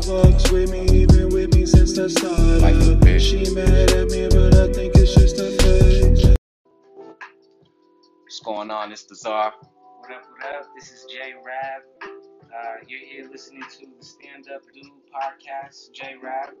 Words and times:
fucks 0.00 0.50
with 0.50 0.70
me, 0.70 0.86
even 1.02 1.28
with 1.28 1.54
me 1.54 1.66
since 1.66 1.92
the 1.94 2.08
Life 2.62 2.76
is 2.76 2.88
a 2.88 2.96
start. 2.96 3.20
She 3.20 3.54
mad 3.54 3.90
at 3.92 4.10
me, 4.10 4.28
but 4.28 4.54
I 4.54 4.72
think 4.72 4.94
it's 4.96 5.14
just 5.14 5.38
a 5.38 5.50
phase. 5.62 6.36
What's 8.22 8.40
going 8.40 8.70
on? 8.70 8.92
It's 8.92 9.04
the 9.04 9.14
Czar. 9.14 9.52
What 10.00 10.10
up, 10.10 10.22
what 10.38 10.54
up? 10.54 10.66
This 10.74 10.90
is 10.90 11.04
J 11.10 11.34
Rab. 11.44 11.82
Uh, 12.02 12.76
you're 12.88 13.00
here 13.00 13.28
listening 13.30 13.62
to 13.62 13.86
the 13.98 14.04
Stand 14.04 14.48
Up 14.54 14.62
Dude 14.72 14.86
podcast, 15.12 15.92
J 15.92 16.14
Rab. 16.22 16.54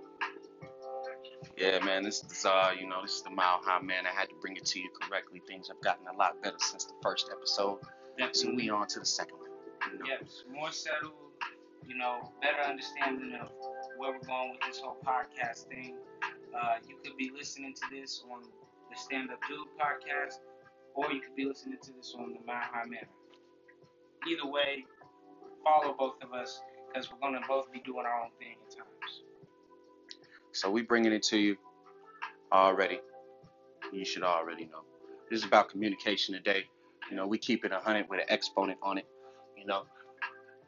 Yeah, 1.56 1.82
man, 1.84 2.02
this 2.02 2.16
is 2.16 2.22
the 2.22 2.34
Czar. 2.34 2.74
You 2.74 2.88
know, 2.88 3.00
this 3.02 3.14
is 3.14 3.22
the 3.22 3.30
Mile 3.30 3.60
High 3.64 3.80
Man. 3.80 4.04
I 4.06 4.10
had 4.14 4.28
to 4.28 4.34
bring 4.40 4.56
it 4.56 4.66
to 4.66 4.80
you 4.80 4.90
correctly. 5.00 5.40
Things 5.48 5.68
have 5.68 5.80
gotten 5.80 6.06
a 6.06 6.16
lot 6.16 6.42
better 6.42 6.58
since 6.58 6.84
the 6.84 6.94
first 7.02 7.30
episode. 7.32 7.78
So 8.32 8.54
we 8.54 8.68
on 8.68 8.86
to 8.88 9.00
the 9.00 9.06
second 9.06 9.38
one. 9.38 9.48
You 9.92 9.98
know? 9.98 10.04
Yes, 10.06 10.44
more 10.52 10.70
settled, 10.70 11.12
you 11.90 11.98
know, 11.98 12.30
better 12.40 12.62
understanding 12.62 13.36
of 13.42 13.48
where 13.96 14.12
we're 14.12 14.24
going 14.24 14.50
with 14.52 14.60
this 14.64 14.78
whole 14.78 14.96
podcast 15.04 15.66
thing. 15.66 15.96
Uh, 16.54 16.76
you 16.88 16.94
could 17.02 17.16
be 17.16 17.32
listening 17.36 17.74
to 17.74 17.82
this 17.90 18.22
on 18.30 18.42
the 18.42 18.96
Stand 18.96 19.30
Up 19.32 19.40
Dude 19.48 19.66
podcast, 19.76 20.38
or 20.94 21.12
you 21.12 21.20
could 21.20 21.34
be 21.34 21.44
listening 21.44 21.78
to 21.82 21.92
this 21.92 22.14
on 22.16 22.32
the 22.32 22.46
Mile 22.46 22.62
High 22.62 22.84
Manor. 22.84 23.08
Either 24.30 24.48
way, 24.48 24.84
follow 25.64 25.96
both 25.98 26.22
of 26.22 26.32
us 26.32 26.62
because 26.86 27.10
we're 27.10 27.18
going 27.18 27.40
to 27.40 27.48
both 27.48 27.72
be 27.72 27.80
doing 27.80 28.06
our 28.06 28.22
own 28.22 28.30
thing 28.38 28.54
at 28.64 28.76
times. 28.76 29.22
So 30.52 30.70
we 30.70 30.82
bringing 30.82 31.12
it 31.12 31.24
to 31.24 31.38
you 31.38 31.56
already. 32.52 33.00
You 33.92 34.04
should 34.04 34.22
already 34.22 34.66
know. 34.66 34.82
This 35.28 35.40
is 35.40 35.44
about 35.46 35.70
communication 35.70 36.36
today. 36.36 36.66
You 37.10 37.16
know, 37.16 37.26
we 37.26 37.36
keep 37.36 37.64
it 37.64 37.72
100 37.72 38.08
with 38.08 38.20
an 38.20 38.26
exponent 38.28 38.78
on 38.80 38.98
it. 38.98 39.06
You 39.58 39.66
know, 39.66 39.82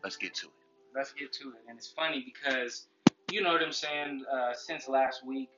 let's 0.03 0.17
get 0.17 0.35
to 0.35 0.47
it. 0.47 0.62
Let's 0.95 1.13
get 1.13 1.33
to 1.41 1.49
it. 1.51 1.65
And 1.69 1.79
it's 1.79 1.89
funny 1.89 2.25
because, 2.25 2.87
you 3.31 3.43
know 3.43 3.53
what 3.53 3.63
I'm 3.63 3.73
saying, 3.73 4.25
uh, 4.31 4.53
since 4.55 4.89
last 4.89 5.25
week, 5.27 5.49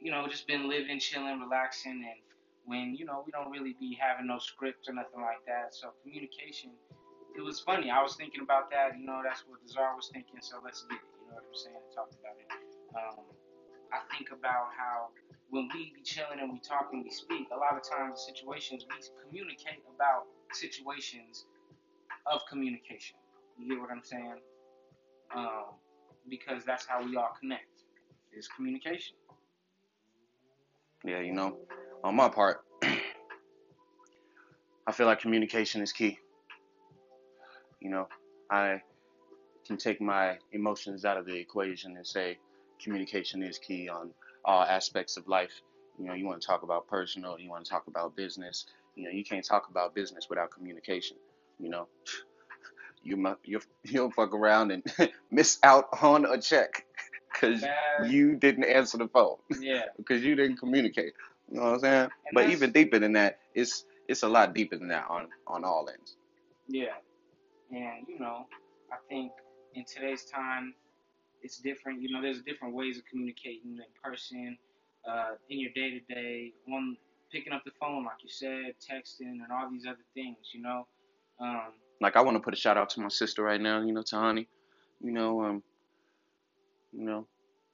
you 0.00 0.10
know, 0.10 0.26
just 0.28 0.46
been 0.46 0.68
living, 0.68 1.00
chilling, 1.00 1.40
relaxing, 1.40 2.04
and 2.04 2.20
when, 2.66 2.94
you 2.94 3.04
know, 3.04 3.22
we 3.24 3.32
don't 3.32 3.50
really 3.50 3.74
be 3.80 3.96
having 3.98 4.26
no 4.26 4.38
script 4.38 4.88
or 4.88 4.94
nothing 4.94 5.20
like 5.20 5.40
that. 5.46 5.74
So 5.74 5.90
communication, 6.02 6.70
it 7.36 7.40
was 7.40 7.60
funny. 7.60 7.90
I 7.90 8.02
was 8.02 8.14
thinking 8.14 8.42
about 8.42 8.70
that, 8.70 8.98
you 8.98 9.06
know, 9.06 9.20
that's 9.24 9.42
what 9.48 9.58
the 9.64 9.72
Czar 9.72 9.96
was 9.96 10.10
thinking, 10.12 10.38
so 10.40 10.60
let's 10.62 10.84
get 10.84 11.00
it, 11.00 11.08
you 11.18 11.32
know 11.32 11.40
what 11.40 11.48
I'm 11.48 11.56
saying, 11.56 11.80
and 11.80 11.94
talk 11.96 12.10
about 12.12 12.36
it. 12.36 12.48
Um, 12.94 13.24
I 13.90 14.04
think 14.12 14.30
about 14.30 14.68
how 14.76 15.08
when 15.50 15.68
we 15.72 15.96
be 15.96 16.02
chilling 16.04 16.40
and 16.40 16.52
we 16.52 16.60
talk 16.60 16.90
and 16.92 17.02
we 17.02 17.10
speak, 17.10 17.48
a 17.52 17.56
lot 17.56 17.72
of 17.72 17.82
times 17.82 18.20
situations 18.26 18.84
we 18.84 19.00
communicate 19.24 19.80
about 19.96 20.28
situations 20.52 21.46
of 22.26 22.40
communication. 22.50 23.16
You 23.58 23.68
get 23.68 23.80
what 23.80 23.90
I'm 23.90 24.04
saying? 24.04 24.38
Um, 25.34 25.64
because 26.28 26.64
that's 26.64 26.86
how 26.86 27.04
we 27.04 27.16
all 27.16 27.32
connect. 27.40 27.66
Is 28.32 28.48
communication. 28.48 29.16
Yeah, 31.04 31.20
you 31.20 31.32
know, 31.32 31.56
on 32.04 32.16
my 32.16 32.28
part, 32.28 32.64
I 32.82 33.00
feel 34.92 35.06
like 35.06 35.20
communication 35.20 35.82
is 35.82 35.92
key. 35.92 36.18
You 37.80 37.90
know, 37.90 38.08
I 38.50 38.82
can 39.66 39.76
take 39.76 40.00
my 40.00 40.38
emotions 40.52 41.04
out 41.04 41.16
of 41.16 41.26
the 41.26 41.34
equation 41.34 41.96
and 41.96 42.06
say 42.06 42.38
communication 42.82 43.42
is 43.42 43.58
key 43.58 43.88
on 43.88 44.10
all 44.44 44.62
aspects 44.62 45.16
of 45.16 45.28
life. 45.28 45.60
You 45.98 46.06
know, 46.06 46.14
you 46.14 46.26
want 46.26 46.40
to 46.40 46.46
talk 46.46 46.62
about 46.62 46.88
personal, 46.88 47.38
you 47.38 47.50
want 47.50 47.64
to 47.64 47.70
talk 47.70 47.86
about 47.86 48.16
business. 48.16 48.66
You 48.96 49.04
know, 49.04 49.10
you 49.10 49.24
can't 49.24 49.44
talk 49.44 49.68
about 49.70 49.94
business 49.94 50.26
without 50.28 50.50
communication. 50.50 51.16
You 51.60 51.70
know, 51.70 51.88
you 53.08 53.36
you 53.44 53.60
you'll 53.84 54.10
fuck 54.10 54.34
around 54.34 54.70
and 54.70 54.82
miss 55.30 55.58
out 55.62 55.88
on 56.02 56.24
a 56.24 56.40
check 56.40 56.84
because 57.32 57.64
you 58.06 58.36
didn't 58.36 58.64
answer 58.64 58.98
the 58.98 59.08
phone 59.08 59.36
Yeah. 59.60 59.84
because 59.96 60.22
you 60.24 60.34
didn't 60.34 60.56
communicate. 60.56 61.12
You 61.50 61.58
know 61.58 61.62
what 61.64 61.74
I'm 61.74 61.80
saying? 61.80 62.02
And 62.02 62.34
but 62.34 62.50
even 62.50 62.72
deeper 62.72 62.98
than 62.98 63.12
that, 63.14 63.38
it's 63.54 63.84
it's 64.08 64.22
a 64.22 64.28
lot 64.28 64.54
deeper 64.54 64.76
than 64.76 64.88
that 64.88 65.06
on 65.08 65.28
on 65.46 65.64
all 65.64 65.88
ends. 65.88 66.16
Yeah. 66.66 66.96
And 67.70 68.06
you 68.08 68.18
know, 68.18 68.46
I 68.92 68.96
think 69.08 69.32
in 69.74 69.84
today's 69.84 70.24
time, 70.24 70.74
it's 71.42 71.58
different. 71.58 72.02
You 72.02 72.10
know, 72.12 72.22
there's 72.22 72.42
different 72.42 72.74
ways 72.74 72.98
of 72.98 73.04
communicating 73.06 73.76
in 73.76 73.84
person, 74.02 74.58
uh, 75.08 75.32
in 75.48 75.60
your 75.60 75.70
day 75.74 75.98
to 75.98 76.14
day, 76.14 76.52
on 76.72 76.96
picking 77.30 77.52
up 77.52 77.62
the 77.64 77.72
phone, 77.78 78.04
like 78.04 78.22
you 78.22 78.30
said, 78.30 78.74
texting, 78.80 79.42
and 79.42 79.52
all 79.52 79.70
these 79.70 79.86
other 79.86 80.04
things. 80.14 80.36
You 80.52 80.62
know. 80.62 80.86
Um, 81.40 81.72
Like 82.00 82.16
I 82.16 82.22
want 82.22 82.36
to 82.36 82.40
put 82.42 82.54
a 82.54 82.58
shout 82.58 82.76
out 82.76 82.90
to 82.90 83.00
my 83.00 83.08
sister 83.08 83.42
right 83.42 83.60
now. 83.60 83.82
You 83.82 83.92
know, 83.92 84.02
Tahani. 84.02 84.46
You 85.00 85.12
know, 85.12 85.42
um, 85.44 85.62
you 86.92 87.04
know, 87.04 87.28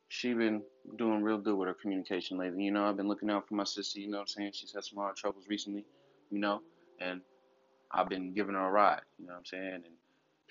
she 0.09 0.35
been 0.35 0.65
doing 0.97 1.23
real 1.23 1.39
good 1.39 1.57
with 1.57 1.69
her 1.69 1.75
communication 1.75 2.39
lately. 2.39 2.65
You 2.65 2.73
know, 2.73 2.87
I've 2.89 2.97
been 2.97 3.09
looking 3.09 3.31
out 3.31 3.49
for 3.49 3.55
my 3.55 3.65
sister. 3.65 4.01
You 4.01 4.09
know 4.09 4.19
what 4.19 4.23
I'm 4.23 4.29
saying? 4.29 4.53
She's 4.55 4.73
had 4.75 4.85
some 4.85 4.99
hard 4.99 5.17
troubles 5.17 5.47
recently. 5.49 5.87
You 6.31 6.41
know, 6.41 6.63
and 7.01 7.23
I've 7.93 8.09
been 8.09 8.35
giving 8.35 8.55
her 8.55 8.67
a 8.69 8.71
ride. 8.71 9.03
You 9.19 9.27
know 9.27 9.33
what 9.35 9.39
I'm 9.41 9.47
saying? 9.47 9.75
And 9.87 9.95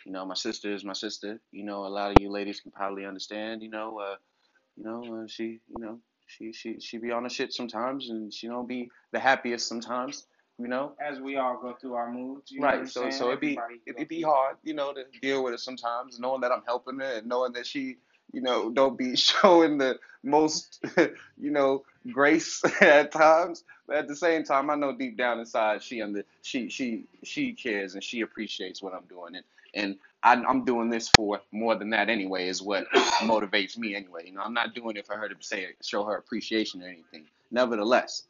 you 0.05 0.11
know, 0.11 0.25
my 0.25 0.35
sister 0.35 0.73
is 0.73 0.85
my 0.85 0.93
sister. 0.93 1.41
You 1.51 1.65
know, 1.65 1.85
a 1.85 1.89
lot 1.89 2.11
of 2.11 2.17
you 2.19 2.31
ladies 2.31 2.61
can 2.61 2.71
probably 2.71 3.05
understand. 3.05 3.63
You 3.63 3.69
know, 3.69 3.99
uh, 3.99 4.17
you 4.77 4.83
know, 4.83 5.23
uh, 5.23 5.27
she, 5.27 5.61
you 5.69 5.79
know, 5.79 6.01
she 6.27 6.53
she 6.53 6.79
she 6.79 6.97
be 6.99 7.11
on 7.11 7.23
the 7.23 7.29
shit 7.29 7.53
sometimes, 7.53 8.09
and 8.09 8.33
she 8.33 8.47
don't 8.47 8.67
be 8.67 8.89
the 9.13 9.19
happiest 9.19 9.67
sometimes. 9.67 10.27
You 10.59 10.67
know, 10.67 10.93
as 10.99 11.19
we 11.19 11.37
all 11.37 11.57
go 11.59 11.73
through 11.73 11.93
our 11.95 12.11
moods. 12.11 12.51
You 12.51 12.61
know 12.61 12.67
right. 12.67 12.87
So 12.87 13.09
so 13.09 13.29
it'd 13.29 13.39
be 13.39 13.57
it'd 13.87 14.07
be 14.07 14.21
hard, 14.21 14.57
you 14.63 14.73
know, 14.73 14.93
to 14.93 15.03
deal 15.21 15.43
with 15.43 15.53
it 15.53 15.59
sometimes, 15.59 16.19
knowing 16.19 16.41
that 16.41 16.51
I'm 16.51 16.63
helping 16.65 16.99
her 16.99 17.17
and 17.17 17.27
knowing 17.27 17.53
that 17.53 17.65
she, 17.65 17.97
you 18.31 18.41
know, 18.41 18.69
don't 18.69 18.97
be 18.97 19.15
showing 19.17 19.77
the 19.79 19.99
most, 20.23 20.83
you 20.97 21.51
know, 21.51 21.83
grace 22.11 22.61
at 22.81 23.11
times. 23.11 23.63
But 23.87 23.97
at 23.97 24.07
the 24.07 24.15
same 24.15 24.43
time, 24.43 24.69
I 24.69 24.75
know 24.75 24.95
deep 24.95 25.17
down 25.17 25.39
inside 25.39 25.81
she 25.81 26.01
under 26.01 26.23
she 26.43 26.69
she 26.69 27.05
she 27.23 27.53
cares 27.53 27.95
and 27.95 28.03
she 28.03 28.21
appreciates 28.21 28.81
what 28.81 28.93
I'm 28.93 29.05
doing 29.05 29.35
and 29.35 29.43
and 29.73 30.45
I'm 30.45 30.63
doing 30.65 30.89
this 30.89 31.09
for 31.09 31.41
more 31.51 31.75
than 31.75 31.89
that 31.91 32.09
anyway. 32.09 32.47
Is 32.47 32.61
what 32.61 32.89
motivates 33.21 33.77
me 33.77 33.95
anyway. 33.95 34.27
You 34.27 34.33
know, 34.33 34.41
I'm 34.41 34.53
not 34.53 34.73
doing 34.75 34.97
it 34.97 35.05
for 35.05 35.17
her 35.17 35.27
to 35.27 35.35
say 35.39 35.67
show 35.81 36.03
her 36.05 36.15
appreciation 36.15 36.83
or 36.83 36.87
anything. 36.87 37.25
Nevertheless, 37.51 38.23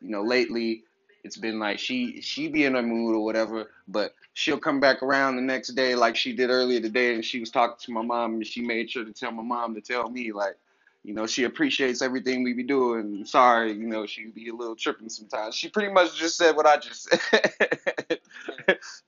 you 0.00 0.10
know, 0.10 0.22
lately 0.22 0.84
it's 1.24 1.36
been 1.36 1.58
like 1.58 1.78
she 1.78 2.20
she 2.20 2.48
be 2.48 2.64
in 2.64 2.76
a 2.76 2.82
mood 2.82 3.14
or 3.14 3.24
whatever, 3.24 3.70
but 3.86 4.14
she'll 4.34 4.58
come 4.58 4.80
back 4.80 5.02
around 5.02 5.36
the 5.36 5.42
next 5.42 5.68
day 5.68 5.94
like 5.94 6.16
she 6.16 6.32
did 6.32 6.50
earlier 6.50 6.80
today, 6.80 7.14
and 7.14 7.24
she 7.24 7.40
was 7.40 7.50
talking 7.50 7.76
to 7.80 7.92
my 7.92 8.02
mom, 8.02 8.34
and 8.34 8.46
she 8.46 8.62
made 8.62 8.90
sure 8.90 9.04
to 9.04 9.12
tell 9.12 9.32
my 9.32 9.42
mom 9.42 9.74
to 9.74 9.80
tell 9.80 10.08
me 10.08 10.32
like, 10.32 10.56
you 11.02 11.14
know, 11.14 11.26
she 11.26 11.44
appreciates 11.44 12.02
everything 12.02 12.42
we 12.42 12.52
be 12.52 12.62
doing. 12.62 13.24
Sorry, 13.24 13.72
you 13.72 13.86
know, 13.86 14.06
she 14.06 14.26
be 14.26 14.48
a 14.48 14.54
little 14.54 14.76
tripping 14.76 15.08
sometimes. 15.08 15.54
She 15.54 15.68
pretty 15.68 15.92
much 15.92 16.16
just 16.16 16.36
said 16.36 16.56
what 16.56 16.66
I 16.66 16.76
just 16.76 17.08
said, 17.10 18.20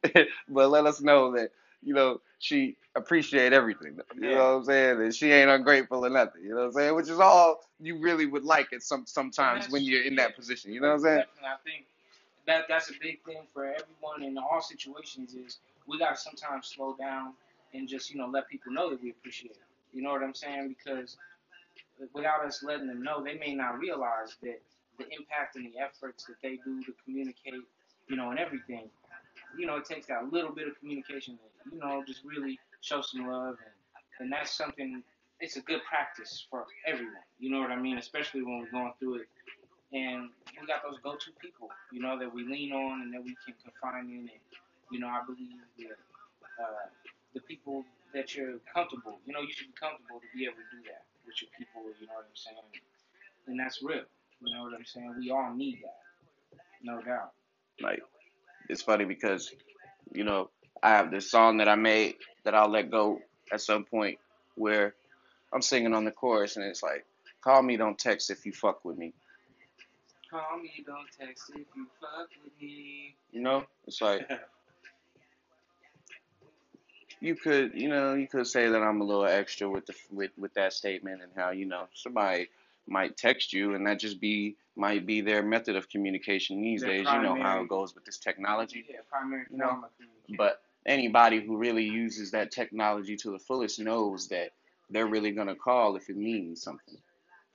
but 0.49 0.71
let 0.71 0.87
us 0.87 1.01
know 1.01 1.33
that 1.33 1.53
you 1.83 1.95
know 1.95 2.21
she 2.39 2.77
appreciate 2.97 3.53
everything. 3.53 3.99
You 4.17 4.31
know 4.31 4.37
what 4.37 4.59
I'm 4.59 4.65
saying? 4.65 5.01
And 5.03 5.15
she 5.15 5.31
ain't 5.31 5.51
ungrateful 5.51 6.05
or 6.05 6.11
nothing. 6.11 6.43
You 6.43 6.51
know 6.51 6.57
what 6.57 6.67
I'm 6.67 6.73
saying? 6.73 6.95
Which 6.97 7.09
is 7.09 7.21
all 7.21 7.61
you 7.81 7.99
really 8.01 8.27
would 8.27 8.45
like 8.45 8.73
at 8.73 8.83
some 8.83 9.05
sometimes 9.07 9.69
when 9.71 9.85
you're 9.85 10.03
in 10.03 10.17
that 10.17 10.37
position. 10.37 10.73
You 10.73 10.81
know 10.81 10.89
what 10.89 10.95
I'm 10.95 11.01
saying? 11.03 11.19
Definitely, 11.19 11.47
I 11.47 11.57
think 11.65 11.87
that 12.51 12.65
that's 12.69 12.91
a 12.91 12.95
big 13.01 13.23
thing 13.25 13.43
for 13.55 13.65
everyone 13.65 14.23
in 14.23 14.37
all 14.37 14.61
situations. 14.61 15.35
Is 15.35 15.59
we 15.87 15.99
gotta 15.99 16.17
sometimes 16.17 16.67
slow 16.67 16.97
down 16.99 17.35
and 17.73 17.89
just 17.89 18.11
you 18.11 18.19
know 18.19 18.27
let 18.27 18.49
people 18.49 18.73
know 18.73 18.91
that 18.91 19.03
we 19.03 19.11
appreciate 19.11 19.55
them. 19.55 19.69
You 19.93 20.03
know 20.03 20.11
what 20.11 20.23
I'm 20.23 20.35
saying? 20.35 20.75
Because 20.77 21.17
without 22.13 22.45
us 22.45 22.63
letting 22.63 22.89
them 22.89 23.03
know, 23.03 23.23
they 23.23 23.35
may 23.39 23.55
not 23.55 23.79
realize 23.79 24.37
that 24.43 24.61
the 24.99 25.05
impact 25.17 25.57
and 25.57 25.73
the 25.73 25.79
efforts 25.79 26.25
that 26.25 26.37
they 26.43 26.59
do 26.65 26.83
to 26.85 26.93
communicate, 27.05 27.63
you 28.09 28.17
know, 28.17 28.31
and 28.31 28.39
everything. 28.39 28.91
You 29.59 29.67
know, 29.67 29.77
it 29.77 29.85
takes 29.85 30.07
that 30.09 30.33
little 30.33 30.53
bit 30.53 30.69
of 30.69 30.79
communication 30.81 31.39
that 31.43 31.73
you 31.73 31.79
know 31.81 32.03
just 32.07 32.25
really 32.25 32.59
show 32.81 33.01
some 33.01 33.29
love, 33.29 33.57
and 33.65 33.75
and 34.21 34.33
that's 34.33 34.57
something. 34.57 35.03
It's 35.41 35.57
a 35.57 35.63
good 35.63 35.81
practice 35.89 36.47
for 36.51 36.67
everyone. 36.87 37.15
You 37.39 37.51
know 37.51 37.61
what 37.61 37.71
I 37.71 37.77
mean? 37.77 37.97
Especially 37.97 38.43
when 38.43 38.59
we're 38.61 38.71
going 38.71 38.93
through 38.99 39.15
it 39.23 39.29
and 39.93 40.31
we 40.61 40.67
got 40.67 40.83
those 40.83 40.99
go-to 41.03 41.31
people, 41.41 41.69
you 41.93 42.01
know, 42.01 42.19
that 42.19 42.33
we 42.33 42.45
lean 42.45 42.73
on 42.73 43.03
and 43.03 43.15
that 43.15 43.23
we 43.23 43.37
can 43.45 43.55
confine 43.63 44.07
in. 44.11 44.31
And 44.31 44.41
you 44.91 44.99
know, 45.01 45.09
I 45.09 45.21
believe 45.27 45.59
that 45.79 45.99
uh, 46.63 46.87
the 47.35 47.41
people 47.41 47.85
that 48.15 48.35
you're 48.35 48.59
comfortable, 48.73 49.19
you 49.27 49.33
know, 49.33 49.41
you 49.41 49.53
should 49.53 49.69
be 49.69 49.79
comfortable 49.81 50.21
to 50.21 50.27
be 50.37 50.45
able 50.45 50.57
to 50.57 50.69
do 50.77 50.83
that 50.91 51.07
with 51.27 51.41
your 51.43 51.51
people. 51.59 51.83
You 52.01 52.07
know 52.07 52.15
what 52.15 52.27
I'm 52.27 52.35
saying? 52.37 52.83
And 53.47 53.59
that's 53.59 53.83
real. 53.83 54.05
You 54.41 54.55
know 54.55 54.65
what 54.65 54.75
I'm 54.75 54.85
saying? 54.85 55.15
We 55.19 55.31
all 55.31 55.55
need 55.55 55.81
that, 55.83 56.59
no 56.83 57.01
doubt. 57.03 57.33
Like, 57.81 58.03
it's 58.69 58.83
funny 58.83 59.05
because, 59.05 59.53
you 60.13 60.25
know, 60.25 60.51
I 60.83 60.91
have 60.91 61.11
this 61.11 61.31
song 61.31 61.59
that 61.59 61.69
I 61.69 61.75
made 61.75 62.17
that 62.45 62.55
I'll 62.55 62.71
let 62.71 62.91
go 62.91 63.21
at 63.53 63.61
some 63.61 63.85
point 63.85 64.19
where 64.55 64.95
I'm 65.53 65.63
singing 65.63 65.95
on 65.95 66.05
the 66.05 66.11
chorus 66.11 66.57
and 66.57 66.65
it's 66.65 66.83
like, 66.83 67.05
call 67.43 67.63
me, 67.63 67.77
don't 67.77 67.99
text 67.99 68.31
if 68.31 68.47
you 68.47 68.53
fuck 68.53 68.85
with 68.85 68.97
me. 68.97 69.13
Call 70.31 70.59
me, 70.63 70.85
don't 70.87 71.09
text 71.19 71.51
if 71.51 71.67
you 71.75 71.87
fuck 72.01 72.29
with 72.45 72.53
me. 72.61 73.17
You 73.33 73.41
know, 73.43 73.65
it's 73.87 74.01
like 74.01 74.29
you 77.21 77.35
could, 77.35 77.73
you 77.75 77.89
know, 77.89 78.15
you 78.15 78.29
could 78.29 78.47
say 78.47 78.69
that 78.69 78.81
I'm 78.81 79.01
a 79.01 79.05
little 79.05 79.27
extra 79.27 79.69
with 79.69 79.87
the 79.87 79.95
with 80.11 80.31
with 80.39 80.55
that 80.55 80.73
statement 80.73 81.23
and 81.23 81.33
how 81.35 81.51
you 81.51 81.67
know 81.67 81.87
somebody 81.95 82.49
might 82.87 83.17
text 83.17 83.53
you 83.53 83.75
and 83.75 83.87
that 83.87 83.99
just 83.99 84.21
be 84.21 84.57
might 84.77 85.05
be 85.07 85.21
their 85.21 85.43
method 85.43 85.77
of 85.77 85.89
communication 85.89 86.63
these 86.63 86.81
Their 86.81 86.91
days. 86.91 87.07
You 87.13 87.23
know 87.23 87.35
how 87.35 87.63
it 87.63 87.69
goes 87.69 87.95
with 87.95 88.05
this 88.05 88.19
technology. 88.19 88.85
Yeah, 88.89 88.99
primary 89.11 89.45
You 89.51 89.59
know, 89.59 89.69
form 89.69 89.85
of 89.85 89.91
communication. 89.97 90.37
But 90.37 90.63
anybody 90.87 91.45
who 91.45 91.57
really 91.57 91.85
uses 91.85 92.31
that 92.31 92.51
technology 92.51 93.17
to 93.17 93.31
the 93.33 93.39
fullest 93.39 93.81
knows 93.81 94.29
that 94.29 94.53
they're 94.91 95.07
really 95.07 95.33
gonna 95.33 95.57
call 95.57 95.97
if 95.97 96.09
it 96.09 96.17
means 96.17 96.63
something. 96.63 96.97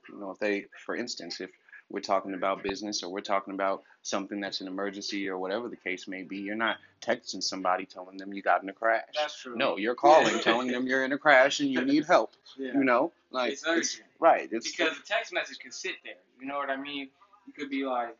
You 0.08 0.20
know, 0.20 0.30
if 0.30 0.38
they, 0.38 0.66
for 0.84 0.94
instance, 0.94 1.40
if 1.40 1.50
we're 1.90 2.00
talking 2.00 2.34
about 2.34 2.62
business 2.62 3.02
or 3.02 3.10
we're 3.10 3.20
talking 3.20 3.54
about 3.54 3.82
something 4.02 4.40
that's 4.40 4.60
an 4.60 4.66
emergency 4.66 5.28
or 5.28 5.38
whatever 5.38 5.68
the 5.68 5.76
case 5.76 6.08
may 6.08 6.22
be, 6.22 6.38
you're 6.38 6.56
not 6.56 6.76
texting 7.00 7.42
somebody 7.42 7.86
telling 7.86 8.16
them 8.16 8.32
you 8.32 8.42
got 8.42 8.62
in 8.62 8.68
a 8.68 8.72
crash. 8.72 9.04
That's 9.14 9.40
true. 9.40 9.56
No, 9.56 9.76
you're 9.76 9.94
calling 9.94 10.40
telling 10.40 10.68
them 10.68 10.86
you're 10.86 11.04
in 11.04 11.12
a 11.12 11.18
crash 11.18 11.60
and 11.60 11.70
you 11.70 11.84
need 11.84 12.04
help. 12.04 12.32
Yeah. 12.58 12.72
You 12.72 12.84
know, 12.84 13.12
like 13.30 13.52
it's 13.52 13.64
urgent. 13.66 14.02
right. 14.18 14.48
It's 14.50 14.70
because 14.70 14.96
the 14.96 15.04
text 15.06 15.32
message 15.32 15.58
can 15.58 15.70
sit 15.70 15.94
there. 16.04 16.14
You 16.40 16.46
know 16.46 16.56
what 16.56 16.70
I 16.70 16.76
mean? 16.76 17.08
You 17.46 17.52
could 17.52 17.70
be 17.70 17.84
like 17.84 18.16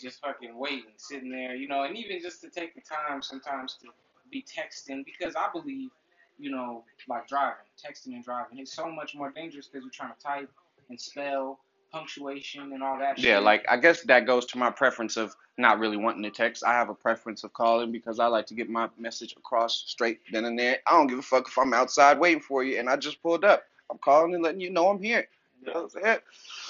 just 0.00 0.20
fucking 0.20 0.56
waiting, 0.56 0.92
sitting 0.96 1.30
there, 1.30 1.54
you 1.54 1.68
know, 1.68 1.84
and 1.84 1.96
even 1.96 2.20
just 2.20 2.40
to 2.42 2.50
take 2.50 2.74
the 2.74 2.80
time 2.80 3.22
sometimes 3.22 3.78
to 3.82 3.88
be 4.30 4.44
texting 4.44 5.04
because 5.04 5.34
I 5.36 5.48
believe, 5.52 5.90
you 6.38 6.50
know, 6.50 6.84
like 7.08 7.28
driving, 7.28 7.56
texting 7.82 8.14
and 8.14 8.24
driving, 8.24 8.58
it's 8.58 8.72
so 8.72 8.90
much 8.90 9.14
more 9.14 9.30
dangerous 9.30 9.68
because 9.68 9.84
you're 9.84 9.90
trying 9.90 10.12
to 10.14 10.22
type 10.22 10.50
and 10.88 11.00
spell, 11.00 11.60
punctuation 11.92 12.72
and 12.72 12.82
all 12.82 12.98
that. 12.98 13.18
Yeah, 13.18 13.36
shit. 13.36 13.42
like 13.42 13.66
I 13.68 13.76
guess 13.76 14.02
that 14.02 14.26
goes 14.26 14.46
to 14.46 14.58
my 14.58 14.70
preference 14.70 15.16
of 15.16 15.34
not 15.58 15.78
really 15.78 15.96
wanting 15.96 16.22
to 16.22 16.30
text. 16.30 16.64
I 16.64 16.72
have 16.72 16.88
a 16.88 16.94
preference 16.94 17.44
of 17.44 17.52
calling 17.52 17.92
because 17.92 18.18
I 18.18 18.26
like 18.26 18.46
to 18.46 18.54
get 18.54 18.68
my 18.68 18.88
message 18.98 19.34
across 19.36 19.84
straight 19.86 20.20
then 20.32 20.44
and 20.44 20.58
there. 20.58 20.78
I 20.86 20.92
don't 20.92 21.06
give 21.06 21.18
a 21.18 21.22
fuck 21.22 21.46
if 21.48 21.58
I'm 21.58 21.74
outside 21.74 22.18
waiting 22.18 22.40
for 22.42 22.64
you 22.64 22.78
and 22.78 22.88
I 22.88 22.96
just 22.96 23.22
pulled 23.22 23.44
up. 23.44 23.64
I'm 23.90 23.98
calling 23.98 24.34
and 24.34 24.42
letting 24.42 24.60
you 24.60 24.70
know 24.70 24.88
I'm 24.88 25.02
here. 25.02 25.28
You 25.60 25.72
know 25.72 25.82
what 25.82 25.94
I'm 25.96 26.02
saying? 26.02 26.18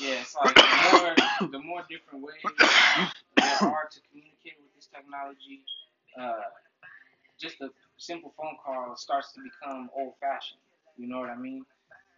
Yeah, 0.01 0.21
it's 0.21 0.37
like 0.37 0.55
the 0.55 0.93
more 0.93 1.51
the 1.51 1.59
more 1.59 1.85
different 1.89 2.25
ways 2.25 2.35
there 3.37 3.69
are 3.71 3.89
to 3.91 4.01
communicate 4.11 4.59
with 4.61 4.75
this 4.75 4.89
technology, 4.93 5.65
uh, 6.21 6.33
just 7.41 7.61
a 7.63 7.69
simple 7.97 8.35
phone 8.37 8.57
call 8.65 8.95
starts 8.97 9.33
to 9.33 9.41
become 9.41 9.89
old 9.97 10.15
fashioned. 10.21 10.61
You 10.99 11.09
know 11.09 11.21
what 11.21 11.31
I 11.31 11.37
mean? 11.37 11.65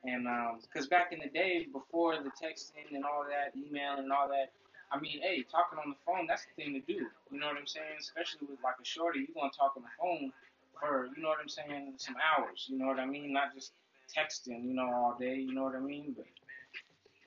And 0.05 0.29
um, 0.29 0.61
because 0.61 0.87
back 0.87 1.12
in 1.12 1.21
the 1.21 1.29
day, 1.29 1.67
before 1.73 2.17
the 2.17 2.31
texting 2.31 2.93
and 2.93 3.05
all 3.05 3.25
that, 3.25 3.56
email 3.56 3.97
and 3.99 4.12
all 4.12 4.29
that, 4.29 4.53
I 4.93 5.01
mean, 5.01 5.21
hey, 5.23 5.45
talking 5.51 5.79
on 5.79 5.91
the 5.91 5.97
phone, 6.06 6.27
that's 6.29 6.45
the 6.45 6.62
thing 6.62 6.75
to 6.75 6.81
do. 6.81 7.06
You 7.33 7.41
know 7.41 7.47
what 7.47 7.56
I'm 7.56 7.67
saying? 7.67 7.97
Especially 7.99 8.47
with 8.49 8.62
like 8.62 8.77
a 8.81 8.85
shorty, 8.85 9.21
you're 9.21 9.35
gonna 9.35 9.51
talk 9.51 9.73
on 9.77 9.83
the 9.83 9.95
phone 9.99 10.33
for, 10.79 11.09
you 11.17 11.23
know 11.23 11.31
what 11.31 11.39
I'm 11.41 11.49
saying, 11.49 11.95
some 11.97 12.17
hours. 12.21 12.67
You 12.69 12.79
know 12.79 12.87
what 12.87 12.99
I 12.99 13.06
mean? 13.06 13.33
Not 13.33 13.55
just 13.55 13.73
texting, 14.15 14.65
you 14.65 14.75
know, 14.75 14.87
all 14.87 15.17
day. 15.19 15.37
You 15.37 15.55
know 15.55 15.65
what 15.65 15.75
I 15.75 15.81
mean? 15.81 16.15
But 16.17 16.27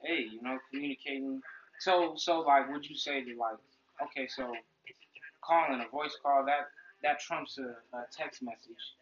hey, 0.03 0.27
you 0.31 0.41
know, 0.41 0.59
communicating. 0.69 1.41
So, 1.79 2.13
so 2.15 2.41
like, 2.41 2.71
would 2.71 2.87
you 2.87 2.95
say 2.95 3.23
that 3.23 3.37
like, 3.37 3.57
okay, 4.03 4.27
so 4.27 4.53
calling 5.41 5.81
a 5.81 5.89
voice 5.89 6.15
call 6.21 6.45
that 6.45 6.69
that 7.03 7.19
trumps 7.19 7.57
a, 7.57 7.97
a 7.97 8.05
text 8.11 8.41
message. 8.43 8.93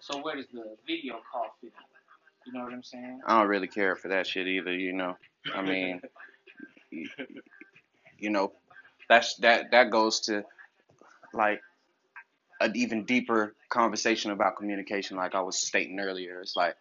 So 0.00 0.18
where 0.20 0.36
does 0.36 0.46
the 0.52 0.76
video 0.86 1.20
call 1.30 1.54
fit 1.60 1.72
in? 1.72 1.93
You 2.46 2.52
know 2.52 2.64
what 2.64 2.72
I'm 2.72 2.82
saying? 2.82 3.20
I 3.26 3.38
don't 3.38 3.48
really 3.48 3.68
care 3.68 3.96
for 3.96 4.08
that 4.08 4.26
shit 4.26 4.46
either, 4.46 4.72
you 4.74 4.92
know. 4.92 5.16
I 5.54 5.62
mean, 5.62 6.00
you 6.90 8.30
know, 8.30 8.52
that's 9.08 9.36
that 9.36 9.70
that 9.72 9.90
goes 9.90 10.20
to 10.22 10.44
like 11.32 11.60
an 12.60 12.72
even 12.76 13.04
deeper 13.04 13.54
conversation 13.70 14.30
about 14.30 14.56
communication 14.56 15.16
like 15.16 15.34
I 15.34 15.40
was 15.40 15.56
stating 15.58 16.00
earlier. 16.00 16.40
It's 16.40 16.56
like 16.56 16.76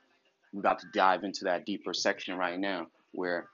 we 0.53 0.61
got 0.61 0.79
to 0.79 0.87
dive 0.93 1.23
into 1.23 1.45
that 1.45 1.65
deeper 1.65 1.93
section 1.93 2.37
right 2.37 2.59
now 2.59 2.87
where 3.13 3.47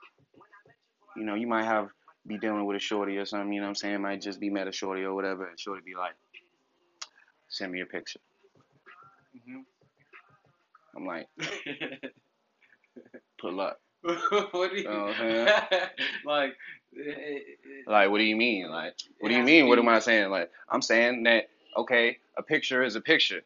you 1.16 1.24
know, 1.24 1.34
you 1.34 1.46
might 1.46 1.64
have 1.64 1.90
be 2.26 2.38
dealing 2.38 2.66
with 2.66 2.76
a 2.76 2.80
shorty 2.80 3.16
or 3.16 3.24
something, 3.24 3.52
you 3.52 3.60
know 3.60 3.66
what 3.66 3.70
I'm 3.70 3.74
saying? 3.76 3.94
It 3.94 4.00
might 4.00 4.20
just 4.20 4.40
be 4.40 4.50
met 4.50 4.68
a 4.68 4.72
shorty 4.72 5.02
or 5.02 5.14
whatever 5.14 5.46
and 5.46 5.58
shorty 5.58 5.82
be 5.84 5.94
like, 5.94 6.14
Send 7.48 7.72
me 7.72 7.80
a 7.80 7.86
picture. 7.86 8.20
hmm 9.46 9.60
I'm 10.96 11.06
like, 11.06 11.28
pull 13.40 13.60
up. 13.60 13.80
what 14.02 14.70
do 14.70 14.80
you 14.80 14.88
like? 16.24 16.56
Like, 17.86 18.10
what 18.10 18.18
do 18.18 18.24
you 18.24 18.36
mean? 18.36 18.70
Like, 18.70 18.94
what 19.20 19.28
do 19.28 19.36
you 19.36 19.42
mean? 19.42 19.68
What 19.68 19.78
am 19.78 19.88
I 19.88 19.98
saying? 19.98 20.30
Like, 20.30 20.50
I'm 20.68 20.82
saying 20.82 21.24
that 21.24 21.48
okay, 21.76 22.18
a 22.36 22.42
picture 22.42 22.82
is 22.82 22.96
a 22.96 23.00
picture, 23.00 23.42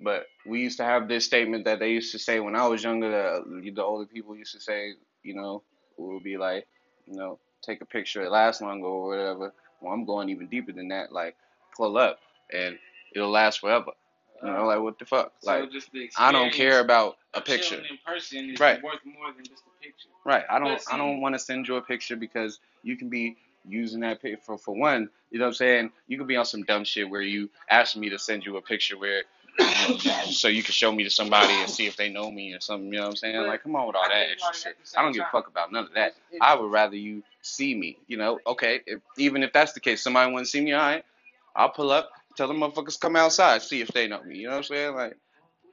but 0.00 0.26
we 0.46 0.60
used 0.60 0.78
to 0.78 0.84
have 0.84 1.08
this 1.08 1.24
statement 1.24 1.64
that 1.64 1.80
they 1.80 1.90
used 1.90 2.12
to 2.12 2.18
say 2.18 2.40
when 2.40 2.54
I 2.54 2.68
was 2.68 2.84
younger. 2.84 3.10
That 3.10 3.74
the 3.74 3.82
older 3.82 4.06
people 4.06 4.36
used 4.36 4.54
to 4.54 4.60
say, 4.60 4.92
you 5.22 5.34
know, 5.34 5.62
it 5.98 6.02
would 6.02 6.22
be 6.22 6.36
like, 6.36 6.66
you 7.06 7.16
know, 7.16 7.38
take 7.62 7.80
a 7.80 7.86
picture, 7.86 8.22
it 8.22 8.30
lasts 8.30 8.62
longer 8.62 8.86
or 8.86 9.08
whatever. 9.08 9.52
Well, 9.80 9.92
I'm 9.92 10.04
going 10.04 10.28
even 10.28 10.48
deeper 10.48 10.72
than 10.72 10.88
that. 10.88 11.12
Like, 11.12 11.36
pull 11.76 11.98
up 11.98 12.18
and 12.52 12.78
it'll 13.14 13.30
last 13.30 13.60
forever. 13.60 13.92
You 14.44 14.52
know, 14.52 14.66
like 14.66 14.80
what 14.80 14.98
the 14.98 15.06
fuck? 15.06 15.32
so 15.40 15.50
Like, 15.50 15.70
the 15.70 16.08
I 16.18 16.30
don't 16.30 16.52
care 16.52 16.80
about 16.80 17.16
a 17.32 17.40
picture. 17.40 17.76
in 17.76 17.98
person 18.04 18.50
is 18.50 18.60
Right. 18.60 18.82
worth 18.82 19.04
more 19.04 19.32
than 19.32 19.44
just 19.44 19.62
a 19.66 19.82
picture. 19.82 20.08
Right. 20.24 20.44
I 20.50 20.58
don't 20.58 20.80
I 20.92 20.98
don't 20.98 21.20
want 21.20 21.34
to 21.34 21.38
send 21.38 21.66
you 21.66 21.76
a 21.76 21.82
picture 21.82 22.16
because 22.16 22.60
you 22.82 22.96
can 22.96 23.08
be 23.08 23.36
using 23.66 24.00
that 24.00 24.20
pic 24.20 24.42
for 24.42 24.58
for 24.58 24.74
one, 24.74 25.08
you 25.30 25.38
know 25.38 25.46
what 25.46 25.48
I'm 25.48 25.54
saying? 25.54 25.92
You 26.08 26.18
could 26.18 26.26
be 26.26 26.36
on 26.36 26.44
some 26.44 26.62
dumb 26.64 26.84
shit 26.84 27.08
where 27.08 27.22
you 27.22 27.48
ask 27.70 27.96
me 27.96 28.10
to 28.10 28.18
send 28.18 28.44
you 28.44 28.56
a 28.58 28.62
picture 28.62 28.98
where 28.98 29.22
so 30.30 30.48
you 30.48 30.62
can 30.62 30.72
show 30.72 30.90
me 30.92 31.04
to 31.04 31.10
somebody 31.10 31.54
and 31.54 31.70
see 31.70 31.86
if 31.86 31.96
they 31.96 32.10
know 32.10 32.30
me 32.30 32.52
or 32.52 32.60
something, 32.60 32.92
you 32.92 32.98
know 32.98 33.02
what 33.04 33.10
I'm 33.10 33.16
saying? 33.16 33.36
But 33.36 33.46
Like 33.46 33.62
come 33.62 33.76
on 33.76 33.86
with 33.86 33.96
all 33.96 34.04
I 34.04 34.08
that 34.08 34.26
extra 34.32 34.54
shit. 34.54 34.76
I 34.96 35.02
don't 35.02 35.12
give 35.12 35.22
a 35.22 35.28
fuck 35.32 35.46
about 35.48 35.72
none 35.72 35.84
of 35.84 35.94
that. 35.94 36.14
I 36.40 36.54
would 36.54 36.70
rather 36.70 36.96
you 36.96 37.22
see 37.40 37.74
me, 37.74 37.96
you 38.08 38.16
know? 38.18 38.40
Okay, 38.46 38.80
if, 38.86 39.00
even 39.16 39.42
if 39.42 39.52
that's 39.52 39.72
the 39.72 39.80
case, 39.80 40.02
somebody 40.02 40.30
want 40.32 40.44
to 40.44 40.50
see 40.50 40.60
me, 40.60 40.72
all 40.72 40.82
right, 40.82 41.04
I'll 41.56 41.68
pull 41.70 41.92
up, 41.92 42.10
tell 42.36 42.48
them 42.48 42.58
motherfuckers 42.58 42.98
come 42.98 43.16
outside, 43.16 43.62
see 43.62 43.80
if 43.80 43.88
they 43.88 44.06
know 44.08 44.22
me. 44.22 44.36
You 44.38 44.44
know 44.44 44.50
what 44.52 44.56
I'm 44.58 44.62
saying? 44.64 44.94
Like 44.94 45.16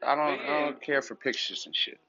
I 0.06 0.16
don't 0.16 0.40
I 0.42 0.60
don't 0.62 0.82
care 0.82 1.02
for 1.02 1.16
pictures 1.16 1.66
and 1.66 1.76
shit. 1.76 2.00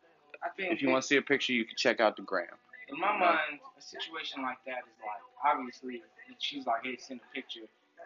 I 0.45 0.49
think 0.57 0.73
If 0.73 0.83
you 0.83 0.89
want 0.91 1.03
to 1.03 1.07
see 1.09 1.17
a 1.17 1.23
picture, 1.23 1.53
you 1.53 1.65
can 1.65 1.77
check 1.77 2.01
out 2.01 2.17
the 2.17 2.23
gram. 2.23 2.47
in 2.89 2.99
my 2.99 3.17
mind, 3.17 3.61
a 3.79 3.81
situation 3.83 4.43
like 4.43 4.59
that 4.67 4.79
is 4.89 4.99
like 5.01 5.55
obviously 5.55 6.03
she's 6.39 6.67
like, 6.67 6.85
hey, 6.85 6.97
send 6.97 7.21
a 7.21 7.35
picture. 7.35 7.61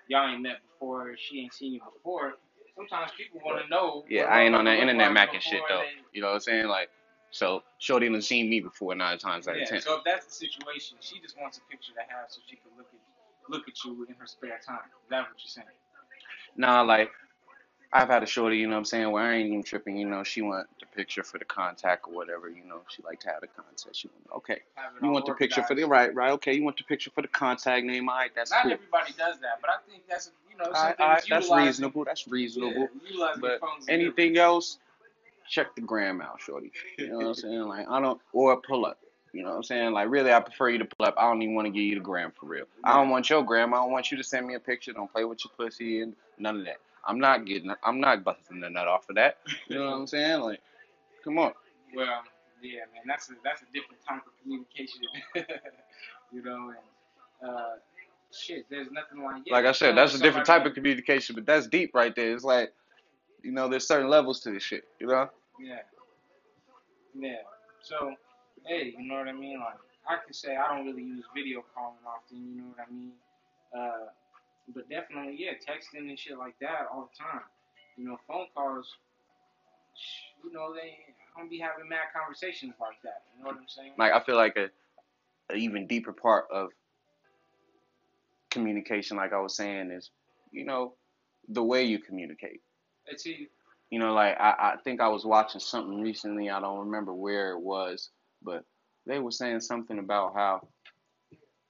Y'all 0.08 0.28
ain't 0.28 0.42
met 0.42 0.58
before. 0.72 1.16
She 1.16 1.40
ain't 1.40 1.54
seen 1.54 1.72
you 1.74 1.80
before. 1.94 2.34
Sometimes 2.76 3.10
people 3.16 3.40
want 3.44 3.62
to 3.64 3.68
know. 3.70 4.04
Yeah, 4.08 4.24
I 4.24 4.42
ain't 4.42 4.54
on 4.54 4.66
that 4.66 4.78
internet 4.78 5.10
macking 5.10 5.40
shit 5.40 5.62
though. 5.68 5.78
they- 5.80 5.92
You 6.12 6.20
know 6.20 6.28
what 6.28 6.34
I'm 6.34 6.40
saying? 6.40 6.66
Like, 6.68 6.90
so 7.30 7.62
Shorty 7.78 8.08
done 8.08 8.20
seen 8.22 8.48
me 8.50 8.60
before 8.60 8.94
nine 8.94 9.18
times 9.18 9.48
out 9.48 9.56
of 9.60 9.66
ten. 9.68 9.80
so 9.80 9.96
if 9.98 10.04
that's 10.04 10.26
the 10.26 10.32
situation, 10.32 10.98
she 11.00 11.18
just 11.20 11.36
wants 11.40 11.58
a 11.58 11.62
picture 11.70 11.92
to 11.94 12.00
have 12.12 12.26
so 12.28 12.40
she 12.46 12.56
can 12.56 12.70
look 12.76 12.86
at 12.92 13.00
look 13.50 13.68
at 13.68 13.82
you 13.84 14.04
in 14.08 14.14
her 14.16 14.26
spare 14.26 14.60
time. 14.64 14.80
Is 15.04 15.08
that 15.10 15.22
what 15.30 15.38
you're 15.38 15.48
saying? 15.48 15.66
Nah, 16.56 16.82
like 16.82 17.10
I've 17.92 18.08
had 18.08 18.22
a 18.22 18.26
shorty, 18.26 18.58
you 18.58 18.66
know 18.66 18.74
what 18.74 18.80
I'm 18.80 18.84
saying, 18.84 19.10
where 19.10 19.22
I 19.22 19.36
ain't 19.36 19.48
even 19.48 19.62
tripping, 19.62 19.96
you 19.96 20.08
know, 20.08 20.22
she 20.24 20.42
want 20.42 20.66
the 20.80 20.86
picture 20.86 21.22
for 21.22 21.38
the 21.38 21.44
contact 21.44 22.06
or 22.08 22.14
whatever, 22.14 22.48
you 22.48 22.64
know, 22.66 22.80
she 22.88 23.02
like 23.02 23.20
to 23.20 23.28
have 23.28 23.40
the 23.40 23.46
contact. 23.46 23.96
She 23.96 24.08
want 24.08 24.44
okay. 24.44 24.60
You 25.02 25.10
want 25.10 25.26
the 25.26 25.34
picture 25.34 25.62
for 25.62 25.74
the 25.74 25.84
right, 25.84 26.14
right, 26.14 26.32
okay, 26.32 26.54
you 26.54 26.64
want 26.64 26.76
the 26.76 26.84
picture 26.84 27.10
for 27.10 27.22
the 27.22 27.28
contact 27.28 27.84
name, 27.86 28.08
alright, 28.08 28.32
that's 28.34 28.50
Not 28.50 28.64
cool. 28.64 28.72
everybody 28.72 29.12
does 29.16 29.38
that, 29.40 29.60
but 29.60 29.70
I 29.70 29.76
think 29.88 30.02
that's 30.08 30.30
you 30.50 30.56
know 30.56 30.64
something 30.64 31.04
alright, 31.04 31.24
that's 31.28 31.48
that's 31.48 31.50
reasonable, 31.50 32.04
that's 32.04 32.28
reasonable. 32.28 32.88
Yeah, 33.08 33.34
But 33.40 33.60
anything 33.88 34.36
else, 34.36 34.78
check 35.48 35.74
the 35.74 35.80
gram 35.80 36.20
out, 36.20 36.40
shorty. 36.40 36.72
You 36.98 37.08
know 37.08 37.16
what 37.18 37.26
I'm 37.26 37.34
saying? 37.34 37.60
Like 37.62 37.88
I 37.88 38.00
don't 38.00 38.20
or 38.32 38.56
pull 38.60 38.84
up. 38.84 38.98
You 39.36 39.42
know 39.42 39.50
what 39.50 39.56
I'm 39.56 39.62
saying? 39.64 39.92
Like 39.92 40.08
really 40.08 40.32
I 40.32 40.40
prefer 40.40 40.70
you 40.70 40.78
to 40.78 40.86
pull 40.86 41.06
up. 41.06 41.14
I 41.18 41.22
don't 41.22 41.42
even 41.42 41.54
want 41.54 41.66
to 41.66 41.70
give 41.70 41.82
you 41.82 41.96
the 41.96 42.00
gram 42.00 42.32
for 42.38 42.46
real. 42.46 42.64
I 42.82 42.94
don't 42.94 43.10
want 43.10 43.28
your 43.28 43.44
gram. 43.44 43.74
I 43.74 43.76
don't 43.76 43.90
want 43.90 44.10
you 44.10 44.16
to 44.16 44.24
send 44.24 44.46
me 44.46 44.54
a 44.54 44.60
picture. 44.60 44.94
Don't 44.94 45.12
play 45.12 45.24
with 45.24 45.44
your 45.44 45.52
pussy 45.58 46.00
and 46.00 46.14
none 46.38 46.56
of 46.58 46.64
that. 46.64 46.78
I'm 47.04 47.20
not 47.20 47.44
getting 47.44 47.70
I'm 47.84 48.00
not 48.00 48.24
busting 48.24 48.60
the 48.60 48.70
nut 48.70 48.88
off 48.88 49.10
of 49.10 49.16
that. 49.16 49.38
You 49.68 49.76
know 49.76 49.90
what 49.90 49.96
I'm 49.96 50.06
saying? 50.06 50.40
Like, 50.40 50.60
come 51.22 51.38
on. 51.38 51.52
Well, 51.94 52.22
yeah, 52.62 52.80
man, 52.94 53.02
that's 53.06 53.28
a 53.28 53.34
that's 53.44 53.60
a 53.60 53.66
different 53.74 54.02
type 54.08 54.22
of 54.26 54.32
communication. 54.42 55.02
you 56.32 56.42
know, 56.42 56.72
and 57.42 57.50
uh, 57.50 57.74
shit, 58.32 58.64
there's 58.70 58.90
nothing 58.90 59.22
like 59.22 59.42
yeah, 59.44 59.52
Like 59.52 59.66
I 59.66 59.72
said, 59.72 59.96
that's 59.96 60.14
a 60.14 60.18
different 60.18 60.46
type 60.46 60.64
of 60.64 60.74
communication, 60.74 61.34
but 61.34 61.44
that's 61.44 61.66
deep 61.66 61.94
right 61.94 62.14
there. 62.14 62.32
It's 62.32 62.44
like, 62.44 62.72
you 63.42 63.52
know, 63.52 63.68
there's 63.68 63.86
certain 63.86 64.08
levels 64.08 64.40
to 64.40 64.50
this 64.50 64.62
shit. 64.62 64.84
You 64.98 65.08
know? 65.08 65.28
Yeah. 65.60 65.80
Yeah. 67.18 67.36
So, 67.82 68.14
hey, 68.66 68.94
you 68.98 69.08
know 69.08 69.16
what 69.16 69.28
I 69.28 69.32
mean? 69.32 69.60
Like, 69.60 69.78
I 70.08 70.22
can 70.24 70.32
say 70.32 70.56
I 70.56 70.74
don't 70.74 70.86
really 70.86 71.02
use 71.02 71.24
video 71.34 71.64
calling 71.74 71.96
often, 72.06 72.36
you 72.36 72.56
know 72.62 72.68
what 72.74 72.86
I 72.86 72.92
mean? 72.92 73.12
Uh, 73.76 74.10
but 74.74 74.88
definitely, 74.88 75.36
yeah, 75.38 75.52
texting 75.52 76.08
and 76.08 76.18
shit 76.18 76.38
like 76.38 76.58
that 76.60 76.86
all 76.92 77.10
the 77.12 77.16
time. 77.18 77.42
You 77.96 78.08
know, 78.08 78.18
phone 78.26 78.46
calls, 78.54 78.96
you 80.44 80.52
know, 80.52 80.74
they, 80.74 80.98
I 81.34 81.40
don't 81.40 81.50
be 81.50 81.58
having 81.58 81.88
mad 81.88 82.08
conversations 82.14 82.74
like 82.80 83.00
that. 83.04 83.22
You 83.36 83.44
know 83.44 83.50
what 83.50 83.58
I'm 83.58 83.68
saying? 83.68 83.92
Like 83.98 84.12
I 84.12 84.20
feel 84.20 84.36
like 84.36 84.56
a, 84.56 84.68
a 85.52 85.56
even 85.56 85.86
deeper 85.86 86.12
part 86.12 86.46
of 86.52 86.70
communication, 88.50 89.16
like 89.16 89.32
I 89.32 89.40
was 89.40 89.54
saying, 89.56 89.90
is 89.90 90.10
you 90.50 90.64
know 90.64 90.94
the 91.48 91.62
way 91.62 91.84
you 91.84 91.98
communicate. 91.98 92.60
And 93.08 93.20
see, 93.20 93.48
you 93.90 93.98
know, 93.98 94.14
like 94.14 94.36
I, 94.40 94.74
I 94.74 94.76
think 94.82 95.00
I 95.00 95.08
was 95.08 95.24
watching 95.24 95.60
something 95.60 96.00
recently. 96.00 96.50
I 96.50 96.60
don't 96.60 96.86
remember 96.86 97.14
where 97.14 97.52
it 97.52 97.60
was, 97.60 98.10
but 98.46 98.64
they 99.06 99.18
were 99.18 99.32
saying 99.32 99.60
something 99.60 99.98
about 99.98 100.32
how 100.34 100.66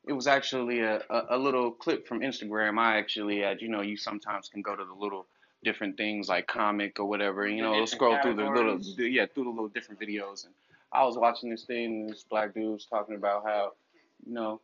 it 0.06 0.12
was 0.12 0.28
actually 0.28 0.80
a, 0.80 1.00
a, 1.11 1.23
a 1.30 1.38
little 1.38 1.73
clip 1.73 2.06
from 2.06 2.21
Instagram. 2.21 2.78
I 2.78 2.99
actually 2.99 3.40
had, 3.40 3.61
you 3.61 3.68
know, 3.68 3.83
you 3.83 3.97
sometimes 3.97 4.49
can 4.49 4.62
go 4.62 4.76
to 4.76 4.85
the 4.85 4.95
little 4.95 5.26
different 5.64 5.97
things 5.97 6.28
like 6.28 6.47
comic 6.47 7.00
or 7.00 7.06
whatever, 7.06 7.49
you 7.49 7.62
know, 7.62 7.85
scroll 7.87 8.16
through 8.23 8.35
the 8.35 8.45
little, 8.45 8.78
yeah, 8.99 9.26
through 9.35 9.45
the 9.45 9.50
little 9.50 9.68
different 9.68 10.00
videos. 10.00 10.45
And 10.45 10.54
I 10.92 11.04
was 11.04 11.18
watching 11.18 11.50
this 11.50 11.64
thing, 11.64 12.02
and 12.02 12.11
this 12.11 12.25
black 12.30 12.54
dude 12.54 12.73
was 12.73 12.87
talking 12.87 13.16
about 13.16 13.45
how, 13.45 13.73
you 14.25 14.33
know, 14.33 14.61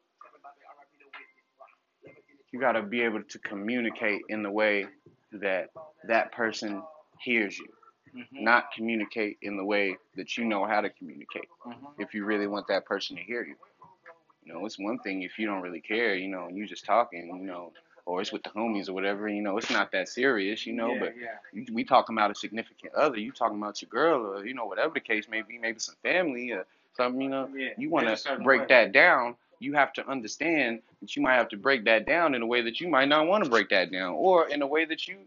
you 2.52 2.60
got 2.60 2.72
to 2.72 2.82
be 2.82 3.00
able 3.02 3.22
to 3.22 3.38
communicate 3.40 4.22
in 4.28 4.44
the 4.44 4.50
way 4.50 4.86
that 5.32 5.70
that 6.06 6.30
person 6.32 6.82
hears 7.20 7.58
you, 7.58 7.66
Mhm. 8.14 8.42
not 8.42 8.72
communicate 8.72 9.38
in 9.42 9.56
the 9.56 9.64
way 9.64 9.96
that 10.16 10.36
you 10.36 10.44
know 10.44 10.64
how 10.64 10.80
to 10.80 10.90
communicate 10.90 11.48
Mhm. 11.64 11.94
if 11.98 12.14
you 12.14 12.24
really 12.24 12.46
want 12.46 12.66
that 12.68 12.84
person 12.84 13.16
to 13.16 13.22
hear 13.22 13.42
you. 13.44 13.56
You 14.44 14.52
know, 14.52 14.66
it's 14.66 14.78
one 14.78 14.98
thing 14.98 15.22
if 15.22 15.38
you 15.38 15.46
don't 15.46 15.62
really 15.62 15.80
care, 15.80 16.14
you 16.14 16.28
know, 16.28 16.46
and 16.46 16.56
you 16.56 16.66
just 16.66 16.84
talking, 16.84 17.26
you 17.40 17.46
know, 17.46 17.72
or 18.06 18.20
it's 18.20 18.32
with 18.32 18.42
the 18.42 18.50
homies 18.50 18.88
or 18.88 18.92
whatever, 18.92 19.28
you 19.28 19.42
know, 19.42 19.56
it's 19.56 19.70
not 19.70 19.92
that 19.92 20.08
serious, 20.08 20.66
you 20.66 20.72
know, 20.72 20.94
yeah, 20.94 21.00
but 21.00 21.14
yeah. 21.16 21.64
we 21.72 21.84
talking 21.84 22.16
about 22.16 22.30
a 22.30 22.34
significant 22.34 22.94
other, 22.94 23.18
you 23.18 23.30
talking 23.32 23.58
about 23.58 23.80
your 23.80 23.88
girl 23.88 24.26
or, 24.26 24.44
you 24.46 24.54
know, 24.54 24.64
whatever 24.64 24.94
the 24.94 25.00
case 25.00 25.28
may 25.28 25.42
be, 25.42 25.58
maybe 25.58 25.78
some 25.78 25.94
family 26.02 26.50
or 26.50 26.66
something, 26.96 27.20
you 27.20 27.28
know, 27.28 27.48
Yeah, 27.54 27.70
you 27.76 27.90
want 27.90 28.06
to 28.08 28.42
break 28.42 28.60
way. 28.62 28.66
that 28.68 28.92
down. 28.92 29.36
You 29.60 29.74
have 29.74 29.92
to 29.94 30.08
understand 30.08 30.82
that 31.00 31.14
you 31.14 31.22
might 31.22 31.34
have 31.36 31.48
to 31.50 31.56
break 31.56 31.84
that 31.84 32.04
down 32.04 32.34
in 32.34 32.42
a 32.42 32.46
way 32.46 32.62
that 32.62 32.80
you 32.80 32.88
might 32.88 33.08
not 33.08 33.28
want 33.28 33.44
to 33.44 33.50
break 33.50 33.68
that 33.70 33.92
down, 33.92 34.14
or 34.14 34.48
in 34.48 34.60
a 34.62 34.66
way 34.66 34.84
that 34.84 35.06
you 35.06 35.18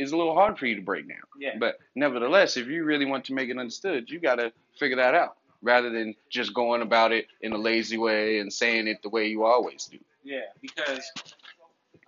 is 0.00 0.12
a 0.12 0.16
little 0.16 0.34
hard 0.34 0.58
for 0.58 0.66
you 0.66 0.76
to 0.76 0.82
break 0.82 1.08
down. 1.08 1.18
Yeah. 1.38 1.56
But 1.58 1.78
nevertheless, 1.94 2.56
if 2.56 2.66
you 2.66 2.84
really 2.84 3.04
want 3.04 3.24
to 3.26 3.34
make 3.34 3.50
it 3.50 3.58
understood, 3.58 4.10
you 4.10 4.18
got 4.18 4.36
to 4.36 4.52
figure 4.78 4.96
that 4.96 5.14
out 5.14 5.36
rather 5.62 5.90
than 5.90 6.14
just 6.30 6.54
going 6.54 6.82
about 6.82 7.12
it 7.12 7.26
in 7.42 7.52
a 7.52 7.58
lazy 7.58 7.98
way 7.98 8.38
and 8.38 8.52
saying 8.52 8.88
it 8.88 9.02
the 9.02 9.10
way 9.10 9.26
you 9.26 9.44
always 9.44 9.86
do. 9.86 9.98
Yeah, 10.24 10.40
because 10.60 11.10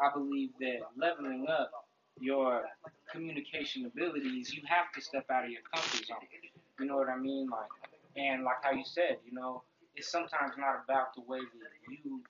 I 0.01 0.11
believe 0.13 0.51
that 0.61 0.79
leveling 0.97 1.47
up 1.49 1.71
your 2.21 2.63
communication 3.11 3.87
abilities, 3.87 4.55
you 4.55 4.63
have 4.67 4.91
to 4.95 5.01
step 5.01 5.27
out 5.31 5.45
of 5.45 5.51
your 5.51 5.63
comfort 5.73 6.07
zone. 6.07 6.17
You 6.81 6.87
know 6.87 6.97
what 6.97 7.09
I 7.09 7.17
mean? 7.17 7.49
Like, 7.51 7.69
and 8.17 8.45
like 8.45 8.57
how 8.63 8.73
you 8.73 8.85
said, 8.85 9.19
you 9.27 9.33
know, 9.33 9.63
it's 9.97 10.11
sometimes 10.11 10.53
not 10.59 10.83
about 10.85 11.15
the 11.15 11.23
way 11.27 11.41
that 11.41 11.93
you 12.05 12.23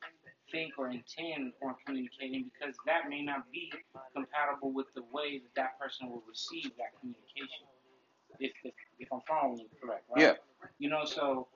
think 0.52 0.74
or 0.78 0.90
intend 0.90 1.52
on 1.64 1.74
communicating 1.84 2.50
because 2.52 2.76
that 2.86 3.08
may 3.08 3.22
not 3.22 3.50
be 3.50 3.72
compatible 4.14 4.72
with 4.72 4.86
the 4.94 5.02
way 5.10 5.40
that 5.40 5.54
that 5.56 5.80
person 5.80 6.10
will 6.10 6.22
receive 6.28 6.70
that 6.76 6.92
communication. 7.00 7.66
If 8.38 8.52
if, 8.62 8.74
if 9.00 9.08
I'm 9.12 9.20
following 9.26 9.58
you 9.58 9.68
correct, 9.80 10.04
right? 10.14 10.22
Yeah. 10.22 10.34
You 10.78 10.90
know, 10.90 11.04
so 11.04 11.48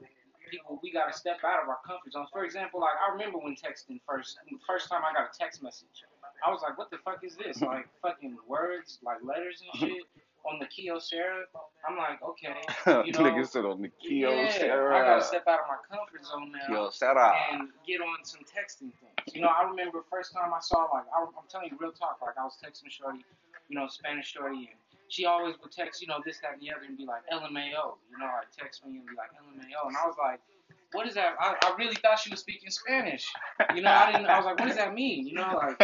people 0.51 0.81
we 0.83 0.93
gotta 0.93 1.13
step 1.13 1.39
out 1.45 1.63
of 1.63 1.69
our 1.69 1.79
comfort 1.87 2.13
zones. 2.13 2.29
For 2.33 2.45
example, 2.45 2.81
like 2.81 2.97
I 2.97 3.13
remember 3.13 3.39
when 3.39 3.55
texting 3.55 4.01
first 4.09 4.39
the 4.49 4.59
first 4.67 4.89
time 4.89 5.03
I 5.05 5.13
got 5.13 5.31
a 5.35 5.39
text 5.39 5.63
message. 5.63 6.05
I 6.45 6.51
was 6.51 6.61
like, 6.63 6.77
what 6.77 6.91
the 6.91 6.99
fuck 7.05 7.25
is 7.25 7.37
this? 7.37 7.61
Like 7.67 7.89
fucking 8.03 8.37
words, 8.47 8.99
like 9.03 9.19
letters 9.23 9.63
and 9.63 9.81
shit 9.81 10.05
on 10.47 10.59
the 10.59 10.67
Kyocera. 10.67 11.45
I'm 11.87 11.97
like, 11.97 12.23
okay, 12.23 12.57
you 13.07 13.13
know, 13.13 13.21
Nigga 13.21 13.47
said 13.47 13.65
on 13.65 13.83
the 13.83 13.91
yeah, 14.03 14.29
I 14.31 15.03
gotta 15.03 15.25
step 15.25 15.45
out 15.47 15.61
of 15.61 15.67
my 15.69 15.79
comfort 15.87 16.25
zone 16.25 16.53
now 16.53 16.89
Kyocera. 16.89 17.35
and 17.53 17.69
get 17.87 18.01
on 18.01 18.25
some 18.25 18.43
texting 18.43 18.95
things. 18.99 19.35
You 19.35 19.43
know, 19.43 19.49
I 19.49 19.69
remember 19.69 20.05
first 20.11 20.33
time 20.33 20.55
I 20.55 20.61
saw 20.61 20.87
like 20.93 21.05
I, 21.11 21.23
I'm 21.23 21.47
telling 21.49 21.69
you 21.71 21.77
real 21.81 21.93
talk. 21.93 22.19
Like 22.23 22.39
I 22.39 22.45
was 22.45 22.57
texting 22.63 22.91
Shorty, 22.91 23.25
you 23.69 23.79
know, 23.79 23.87
Spanish 23.89 24.33
Shorty, 24.33 24.71
and 24.71 24.79
she 25.09 25.25
always 25.27 25.55
would 25.63 25.71
text, 25.73 26.01
you 26.01 26.09
know, 26.09 26.19
this, 26.25 26.39
that, 26.41 26.55
and 26.55 26.63
the 26.63 26.71
other, 26.71 26.87
and 26.87 26.97
be 26.97 27.07
like 27.07 27.23
LMAO. 27.31 27.99
You 28.11 28.19
know, 28.19 28.27
like 28.27 28.51
text 28.57 28.85
me 28.87 28.99
and 28.99 29.07
be 29.07 29.15
like 29.15 29.31
LMAO, 29.35 29.89
and 29.89 29.97
I 29.97 30.07
was 30.07 30.17
like, 30.19 30.41
what 30.93 31.07
is 31.07 31.15
that? 31.15 31.35
I, 31.41 31.55
I 31.63 31.75
really 31.79 31.95
thought 31.97 32.19
she 32.19 32.31
was 32.31 32.41
speaking 32.41 32.71
Spanish. 32.71 33.27
You 33.75 33.83
know, 33.83 33.91
I 33.91 34.13
didn't. 34.13 34.27
I 34.27 34.37
was 34.37 34.47
like, 34.47 34.59
what 34.59 34.69
does 34.69 34.77
that 34.77 34.95
mean? 34.95 35.27
You 35.27 35.35
know, 35.35 35.61
like 35.61 35.79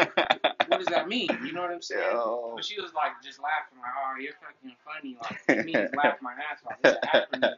what 0.69 0.79
does 0.79 0.87
that 0.89 1.09
mean? 1.09 1.29
You 1.45 1.53
know 1.53 1.63
what 1.63 1.71
I'm 1.71 1.83
saying? 1.83 2.01
Yo. 2.13 2.53
But 2.55 2.65
she 2.65 2.81
was 2.81 2.93
like 2.95 3.13
just 3.23 3.41
laughing, 3.41 3.79
like, 3.81 3.93
oh, 3.97 4.21
you're 4.21 4.33
fucking 4.41 4.77
funny. 4.85 5.17
Like 5.23 5.59
it 5.59 5.67
means 5.67 5.91
laugh 5.97 6.17
my 6.23 6.33
ass 6.33 6.61
off. 6.67 6.77
It's 6.85 6.99
an 7.33 7.41
acronym. 7.41 7.55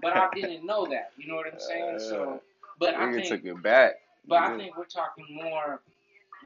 But 0.00 0.16
I 0.16 0.28
didn't 0.34 0.64
know 0.64 0.86
that. 0.86 1.12
You 1.16 1.28
know 1.28 1.36
what 1.36 1.46
I'm 1.52 1.60
saying? 1.60 1.98
So, 1.98 2.34
uh, 2.34 2.38
but 2.78 2.94
I 2.94 3.12
think 3.12 3.28
took 3.28 3.44
it 3.44 3.62
back. 3.62 3.94
but 4.26 4.38
I 4.38 4.56
think 4.56 4.76
we're 4.76 4.84
talking 4.84 5.26
more, 5.30 5.80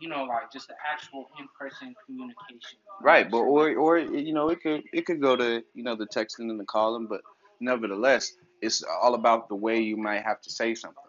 you 0.01 0.09
know, 0.09 0.25
like 0.25 0.51
just 0.53 0.69
the 0.69 0.75
actual 0.91 1.29
in-person 1.39 1.95
communication. 2.07 2.79
Right, 3.01 3.31
but 3.31 3.39
or 3.39 3.75
or 3.77 3.99
you 3.99 4.33
know 4.33 4.49
it 4.49 4.63
could 4.63 4.83
it 4.93 5.07
could 5.07 5.21
go 5.21 5.37
to 5.37 5.63
you 5.75 5.83
know 5.83 5.97
the 5.97 6.07
texting 6.07 6.51
and 6.51 6.59
the 6.59 6.65
calling, 6.65 7.07
but 7.07 7.21
nevertheless 7.61 8.35
it's 8.63 8.83
all 9.03 9.15
about 9.15 9.49
the 9.49 9.57
way 9.57 9.81
you 9.81 9.97
might 9.97 10.23
have 10.23 10.41
to 10.41 10.51
say 10.51 10.75
something, 10.75 11.03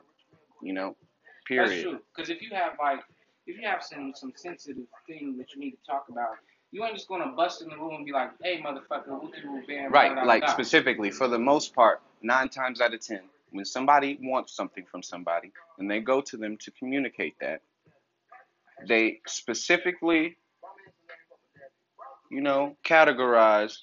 you 0.61 0.73
know. 0.73 0.95
period. 1.47 1.69
that's 1.69 1.81
true. 1.81 1.99
Because 2.13 2.29
if 2.29 2.41
you 2.41 2.49
have 2.53 2.73
like, 2.81 2.99
if 3.45 3.57
you 3.57 3.67
have 3.67 3.83
some 3.83 4.13
some 4.15 4.33
sensitive 4.35 4.83
thing 5.07 5.37
that 5.37 5.53
you 5.53 5.61
need 5.61 5.71
to 5.71 5.85
talk 5.87 6.05
about, 6.09 6.35
you 6.71 6.83
ain't 6.83 6.95
just 6.95 7.07
gonna 7.07 7.31
bust 7.35 7.61
in 7.61 7.69
the 7.69 7.77
room 7.77 7.95
and 7.95 8.05
be 8.05 8.11
like, 8.11 8.31
"Hey, 8.41 8.61
motherfucker, 8.61 9.21
wooty 9.21 9.45
woo 9.45 9.61
bam." 9.67 9.91
Right, 9.91 10.15
da, 10.15 10.23
like 10.23 10.41
da. 10.41 10.47
specifically 10.47 11.11
for 11.11 11.27
the 11.27 11.39
most 11.39 11.73
part, 11.75 12.01
nine 12.21 12.49
times 12.49 12.81
out 12.81 12.93
of 12.93 12.99
ten, 12.99 13.21
when 13.51 13.65
somebody 13.65 14.17
wants 14.21 14.53
something 14.53 14.85
from 14.85 15.03
somebody 15.03 15.51
and 15.77 15.89
they 15.89 15.99
go 15.99 16.19
to 16.21 16.37
them 16.37 16.57
to 16.57 16.71
communicate 16.71 17.35
that, 17.39 17.61
they 18.87 19.21
specifically, 19.27 20.37
you 22.31 22.41
know, 22.41 22.75
categorize 22.83 23.77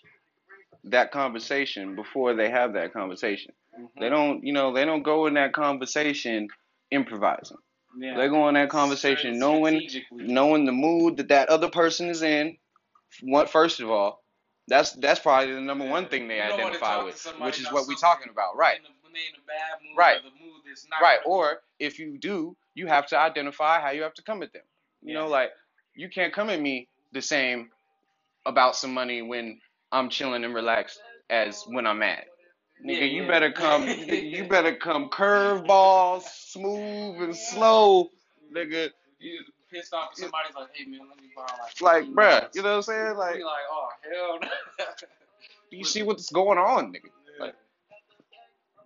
that 0.85 1.11
conversation 1.13 1.95
before 1.95 2.35
they 2.35 2.51
have 2.51 2.73
that 2.75 2.93
conversation. 2.93 3.53
Mhm. 3.79 3.89
They 3.99 4.09
don't, 4.09 4.45
you 4.45 4.53
know, 4.53 4.73
they 4.73 4.85
don't 4.85 5.03
go 5.03 5.27
in 5.27 5.35
that 5.35 5.53
conversation 5.53 6.49
improvising. 6.91 7.59
Yeah. 7.97 8.17
They 8.17 8.29
go 8.29 8.49
in 8.49 8.55
that 8.55 8.71
conversation 8.71 9.39
knowing 9.39 9.89
knowing 10.11 10.65
the 10.65 10.73
mood 10.73 11.17
that 11.19 11.29
that 11.29 11.49
other 11.49 11.69
person 11.69 12.09
is 12.09 12.23
in. 12.23 12.57
What 13.23 13.51
first 13.51 13.81
of 13.81 13.91
all, 13.91 14.23
that's 14.69 14.93
that's 14.93 15.21
probably 15.21 15.53
the 15.55 15.61
number 15.61 15.89
one 15.89 16.07
thing 16.09 16.29
they 16.29 16.37
You 16.37 16.43
identify 16.43 17.03
with, 17.03 17.21
which 17.41 17.61
is 17.61 17.71
what 17.73 17.87
we're 17.89 17.97
talking 17.97 18.31
about, 18.31 18.57
right? 18.57 18.79
In 18.79 18.85
a, 18.87 18.89
when 19.03 19.13
they 19.13 19.21
in 19.21 19.35
a 19.35 19.47
bad 19.47 19.83
mood, 19.83 19.97
Right. 19.99 20.19
Or 20.19 20.23
the 20.23 20.45
mood 20.45 20.63
that's 20.67 20.87
not 20.89 21.03
Right. 21.03 21.19
Or 21.27 21.63
if 21.79 21.99
you 21.99 22.19
do, 22.19 22.57
you 22.75 22.87
have 22.87 23.07
to 23.09 23.19
identify 23.19 23.81
how 23.81 23.91
you 23.91 24.03
have 24.03 24.15
to 24.15 24.23
come 24.23 24.43
at 24.43 24.53
them. 24.53 24.63
You 25.03 25.15
know, 25.15 25.29
like 25.29 25.51
you 25.95 26.09
can't 26.09 26.33
come 26.33 26.51
at 26.51 26.61
me 26.61 26.89
the 27.13 27.23
same 27.23 27.71
about 28.47 28.77
some 28.77 28.95
money 28.95 29.23
when 29.23 29.61
I'm 29.93 30.09
chilling 30.11 30.45
and 30.45 30.55
relaxed 30.55 31.01
as 31.31 31.65
when 31.69 31.87
I'm 31.87 32.03
at. 32.03 32.25
Nigga, 32.85 32.99
Yeah, 32.99 33.05
you 33.05 33.23
yeah. 33.23 33.29
better 33.29 33.53
come. 33.53 33.89
you 34.09 34.45
better 34.49 34.75
come 34.77 35.11
curveballs, 35.11 36.23
smooth 36.25 37.23
and 37.23 37.37
slow, 37.37 38.11
nigga. 38.55 38.91
you 39.19 39.41
pissed 39.73 39.95
off 39.95 40.11
somebody's 40.15 40.55
like, 40.57 40.69
hey 40.75 40.87
man, 40.91 41.01
let 41.09 41.21
me 41.21 41.31
borrow 41.37 41.49
like. 41.63 41.81
Like, 41.83 42.05
bruh, 42.15 42.55
you 42.55 42.63
know 42.63 42.71
what 42.71 42.77
I'm 42.77 42.83
saying? 42.83 43.17
Like, 43.17 43.35
like, 43.35 43.45
oh 43.71 43.89
hell 44.13 44.39
no. 44.43 44.49
do 45.71 45.77
you 45.79 45.85
see 45.85 46.03
what's 46.03 46.31
going 46.31 46.59
on, 46.59 46.93
nigga? 46.93 47.11
Like- 47.41 47.55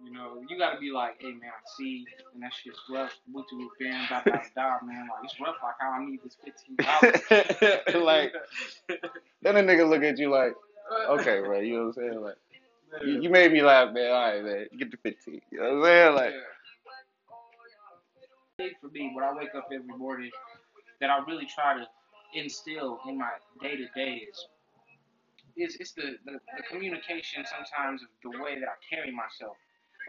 you 0.04 0.12
know, 0.12 0.42
you 0.48 0.58
gotta 0.58 0.78
be 0.80 0.90
like, 0.92 1.16
hey 1.20 1.32
man, 1.32 1.50
I 1.50 1.62
see, 1.78 2.06
and 2.34 2.42
that 2.42 2.52
shit's 2.54 2.78
rough. 2.90 3.12
What 3.32 3.46
you 3.52 3.70
been 3.80 3.92
da 4.10 4.22
da 4.22 4.38
da, 4.56 4.78
man? 4.86 5.08
Like 5.08 5.24
it's 5.24 5.40
rough. 5.40 5.56
Like 5.62 5.76
how 5.80 5.92
I 5.92 6.04
need 6.04 6.20
this 6.24 6.36
fifteen 6.44 6.76
dollars. 6.76 7.22
like, 8.04 8.32
then 9.42 9.56
a 9.56 9.60
nigga 9.62 9.88
look 9.88 10.02
at 10.02 10.18
you 10.18 10.30
like, 10.30 10.54
okay, 10.92 11.40
bro, 11.40 11.60
you 11.60 11.76
know 11.76 11.86
what 11.86 11.96
I'm 11.98 12.10
saying? 12.10 12.20
Like, 12.22 12.36
you, 13.04 13.22
you 13.22 13.30
made 13.30 13.52
me 13.52 13.62
laugh, 13.62 13.92
man. 13.92 14.10
All 14.10 14.32
right, 14.32 14.44
man, 14.44 14.66
get 14.78 14.90
the 14.90 14.98
15. 14.98 15.40
You 15.50 15.58
know 15.60 15.64
what 15.64 15.74
I'm 15.76 15.84
saying? 15.84 16.14
Like, 16.14 16.34
for 18.80 18.88
me 18.88 19.12
when 19.14 19.24
I 19.24 19.32
wake 19.34 19.54
up 19.56 19.68
every 19.72 19.96
morning 19.98 20.30
that 21.00 21.10
I 21.10 21.18
really 21.26 21.46
try 21.46 21.74
to 21.76 21.86
instill 22.34 23.00
in 23.08 23.18
my 23.18 23.30
day 23.62 23.76
to 23.76 23.86
day 23.94 24.26
is 24.30 24.46
it's, 25.56 25.76
it's 25.76 25.92
the, 25.92 26.16
the, 26.24 26.32
the 26.32 26.62
communication 26.70 27.44
sometimes 27.44 28.02
of 28.02 28.08
the 28.22 28.38
way 28.42 28.58
that 28.58 28.66
I 28.66 28.76
carry 28.94 29.12
myself. 29.12 29.56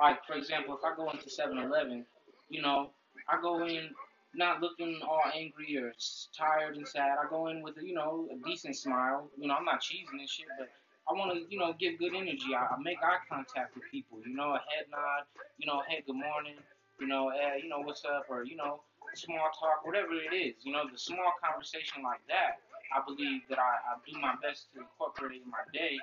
Like, 0.02 0.26
for 0.26 0.34
example, 0.36 0.78
if 0.78 0.82
I 0.84 0.96
go 0.96 1.10
into 1.10 1.30
7 1.30 1.58
Eleven, 1.58 2.06
you 2.50 2.62
know, 2.62 2.92
I 3.30 3.42
go 3.42 3.66
in 3.66 3.90
not 4.38 4.62
looking 4.62 5.00
all 5.04 5.24
angry 5.34 5.78
or 5.78 5.94
tired 6.38 6.76
and 6.76 6.88
sad. 6.88 7.18
I 7.24 7.30
go 7.30 7.48
in 7.48 7.62
with, 7.62 7.76
you 7.82 7.94
know, 7.94 8.28
a 8.32 8.38
decent 8.48 8.76
smile. 8.76 9.30
You 9.38 9.48
know, 9.48 9.56
I'm 9.56 9.66
not 9.66 9.82
cheesing 9.82 10.20
and 10.20 10.30
shit, 10.30 10.48
but 10.58 10.70
I 11.10 11.14
want 11.14 11.34
to, 11.34 11.46
you 11.50 11.60
know, 11.60 11.74
give 11.80 12.00
good 12.00 12.16
energy. 12.16 12.56
I, 12.56 12.74
I 12.74 12.78
make 12.82 12.98
eye 13.04 13.22
contact 13.30 13.76
with 13.76 13.84
people, 13.92 14.20
you 14.26 14.36
know, 14.36 14.56
a 14.56 14.62
head 14.72 14.90
nod, 14.92 15.26
you 15.58 15.68
know, 15.68 15.84
hey, 15.88 16.04
good 16.06 16.16
morning, 16.16 16.58
you 17.00 17.08
know, 17.08 17.30
eh, 17.30 17.62
you 17.62 17.70
know, 17.70 17.80
what's 17.80 18.04
up, 18.06 18.26
or, 18.30 18.44
you 18.44 18.56
know, 18.56 18.82
small 19.14 19.50
talk, 19.60 19.86
whatever 19.86 20.14
it 20.14 20.36
is, 20.36 20.56
you 20.64 20.74
know, 20.74 20.84
the 20.92 20.98
small 20.98 21.32
conversation 21.44 22.04
like 22.04 22.22
that, 22.28 22.60
I 22.96 23.02
believe 23.06 23.42
that 23.50 23.60
I, 23.60 23.80
I 23.86 23.92
do 24.06 24.20
my 24.20 24.36
best 24.42 24.68
to 24.74 24.82
incorporate 24.82 25.42
in 25.44 25.50
my 25.50 25.64
day. 25.74 25.98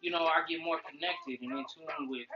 You 0.00 0.10
know, 0.10 0.26
I 0.26 0.42
get 0.48 0.60
more 0.62 0.78
connected 0.82 1.42
and 1.42 1.58
in 1.58 1.64
tune 1.70 2.08
with 2.08 2.26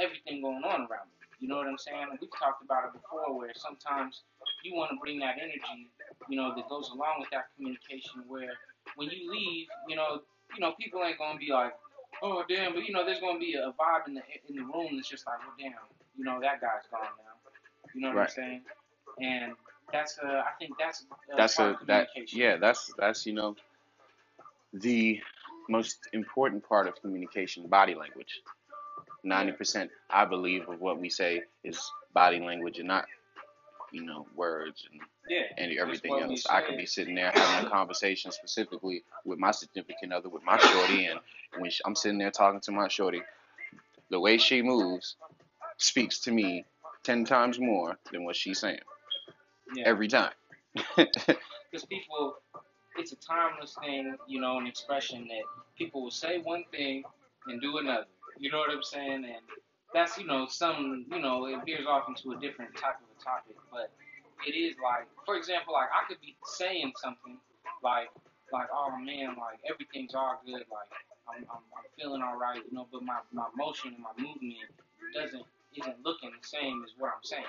everything 0.00 0.42
going 0.42 0.64
on 0.64 0.88
around 0.88 1.08
me. 1.12 1.19
You 1.40 1.48
know 1.48 1.56
what 1.56 1.66
I'm 1.66 1.78
saying? 1.78 2.06
We've 2.20 2.30
talked 2.38 2.62
about 2.62 2.84
it 2.86 2.92
before 2.92 3.36
where 3.36 3.50
sometimes 3.56 4.22
you 4.62 4.74
want 4.74 4.90
to 4.90 4.96
bring 5.00 5.18
that 5.20 5.36
energy, 5.40 5.88
you 6.28 6.36
know, 6.36 6.54
that 6.54 6.68
goes 6.68 6.90
along 6.90 7.20
with 7.20 7.30
that 7.30 7.46
communication 7.56 8.22
where 8.28 8.52
when 8.96 9.08
you 9.08 9.30
leave, 9.30 9.66
you 9.88 9.96
know, 9.96 10.20
you 10.54 10.60
know, 10.60 10.72
people 10.78 11.02
ain't 11.02 11.18
gonna 11.18 11.38
be 11.38 11.50
like, 11.50 11.72
oh 12.22 12.44
damn, 12.48 12.74
but 12.74 12.84
you 12.84 12.92
know, 12.92 13.04
there's 13.04 13.20
gonna 13.20 13.38
be 13.38 13.54
a 13.54 13.72
vibe 13.72 14.06
in 14.08 14.14
the 14.14 14.22
in 14.48 14.56
the 14.56 14.62
room 14.62 14.96
that's 14.96 15.08
just 15.08 15.26
like, 15.26 15.38
well, 15.40 15.54
damn, 15.58 15.72
you 16.16 16.24
know, 16.24 16.40
that 16.40 16.60
guy's 16.60 16.84
gone 16.90 17.00
now. 17.02 17.50
You 17.94 18.02
know 18.02 18.08
what 18.08 18.18
I'm 18.18 18.28
saying? 18.28 18.62
And 19.20 19.52
that's 19.92 20.18
uh, 20.22 20.26
I 20.26 20.52
think 20.58 20.72
that's 20.78 21.04
uh, 21.10 21.36
That's 21.36 21.58
a 21.58 21.78
that 21.86 22.08
communication. 22.12 22.38
yeah, 22.38 22.56
that's 22.56 22.92
that's 22.98 23.26
you 23.26 23.32
know 23.32 23.56
the 24.72 25.20
most 25.68 26.08
important 26.12 26.68
part 26.68 26.86
of 26.86 27.00
communication, 27.00 27.66
body 27.66 27.94
language. 27.94 28.42
Ninety 29.24 29.52
percent, 29.52 29.90
I 30.10 30.24
believe, 30.24 30.68
of 30.68 30.80
what 30.80 30.98
we 31.00 31.10
say 31.10 31.42
is 31.64 31.80
body 32.14 32.40
language 32.40 32.78
and 32.78 32.88
not 32.88 33.06
you 33.92 34.04
know 34.04 34.26
words 34.34 34.86
and 34.90 35.00
Yeah. 35.28 35.42
and 35.58 35.78
everything 35.78 36.20
else. 36.20 36.46
I 36.48 36.62
could 36.62 36.76
be 36.76 36.86
sitting 36.86 37.14
there 37.16 37.32
having 37.32 37.66
a 37.66 37.70
conversation 37.70 38.32
specifically 38.32 39.04
with 39.24 39.38
my 39.38 39.50
significant 39.52 40.12
other, 40.12 40.28
with 40.28 40.44
my 40.44 40.58
shorty, 40.58 41.06
and 41.06 41.20
when 41.58 41.70
sh 41.70 41.80
I'm 41.84 41.94
sitting 41.96 42.18
there 42.18 42.30
talking 42.30 42.60
to 42.62 42.72
my 42.72 42.88
shorty, 42.88 43.22
the 44.10 44.20
way 44.20 44.38
she 44.38 44.62
moves 44.62 45.16
speaks 45.78 46.20
to 46.20 46.32
me 46.32 46.64
ten 47.04 47.24
times 47.24 47.58
more 47.58 47.98
than 48.12 48.24
what 48.24 48.36
she's 48.36 48.60
saying 48.60 48.80
Yeah. 49.74 49.84
every 49.86 50.08
time. 50.08 50.32
because 50.96 51.84
people, 51.88 52.36
it's 52.96 53.12
a 53.12 53.16
timeless 53.16 53.76
thing, 53.80 54.16
you 54.26 54.40
know, 54.40 54.58
an 54.58 54.66
expression 54.66 55.28
that 55.28 55.44
people 55.78 56.02
will 56.02 56.10
say 56.10 56.38
one 56.38 56.64
thing 56.72 57.04
and 57.46 57.60
do 57.60 57.78
another. 57.78 58.06
You 58.40 58.50
know 58.50 58.58
what 58.58 58.72
I'm 58.72 58.82
saying? 58.82 59.24
And 59.28 59.44
that's, 59.92 60.16
you 60.18 60.26
know, 60.26 60.46
some, 60.48 61.04
you 61.12 61.20
know, 61.20 61.46
it 61.46 61.60
veers 61.66 61.86
off 61.86 62.08
into 62.08 62.32
a 62.32 62.40
different 62.40 62.74
type 62.74 62.96
of 62.96 63.08
a 63.12 63.18
topic, 63.22 63.56
but 63.70 63.92
it 64.48 64.56
is 64.56 64.76
like, 64.82 65.06
for 65.26 65.36
example, 65.36 65.74
like 65.74 65.90
I 65.92 66.08
could 66.08 66.20
be 66.22 66.36
saying 66.56 66.92
something 66.96 67.36
like, 67.84 68.08
like, 68.52 68.68
oh 68.72 68.96
man, 68.96 69.36
like 69.36 69.60
everything's 69.68 70.14
all 70.14 70.40
good, 70.46 70.64
like 70.72 70.90
I'm, 71.28 71.44
I'm, 71.52 71.62
I'm 71.76 71.86
feeling 72.00 72.22
all 72.22 72.38
right, 72.38 72.58
you 72.64 72.74
know, 72.74 72.88
but 72.90 73.04
my, 73.04 73.20
my 73.32 73.46
motion 73.54 73.94
and 73.94 74.02
my 74.02 74.16
movement 74.16 74.72
doesn't, 75.14 75.44
isn't 75.76 75.96
looking 76.02 76.32
the 76.32 76.46
same 76.48 76.82
as 76.84 76.92
what 76.98 77.12
I'm 77.12 77.22
saying. 77.22 77.44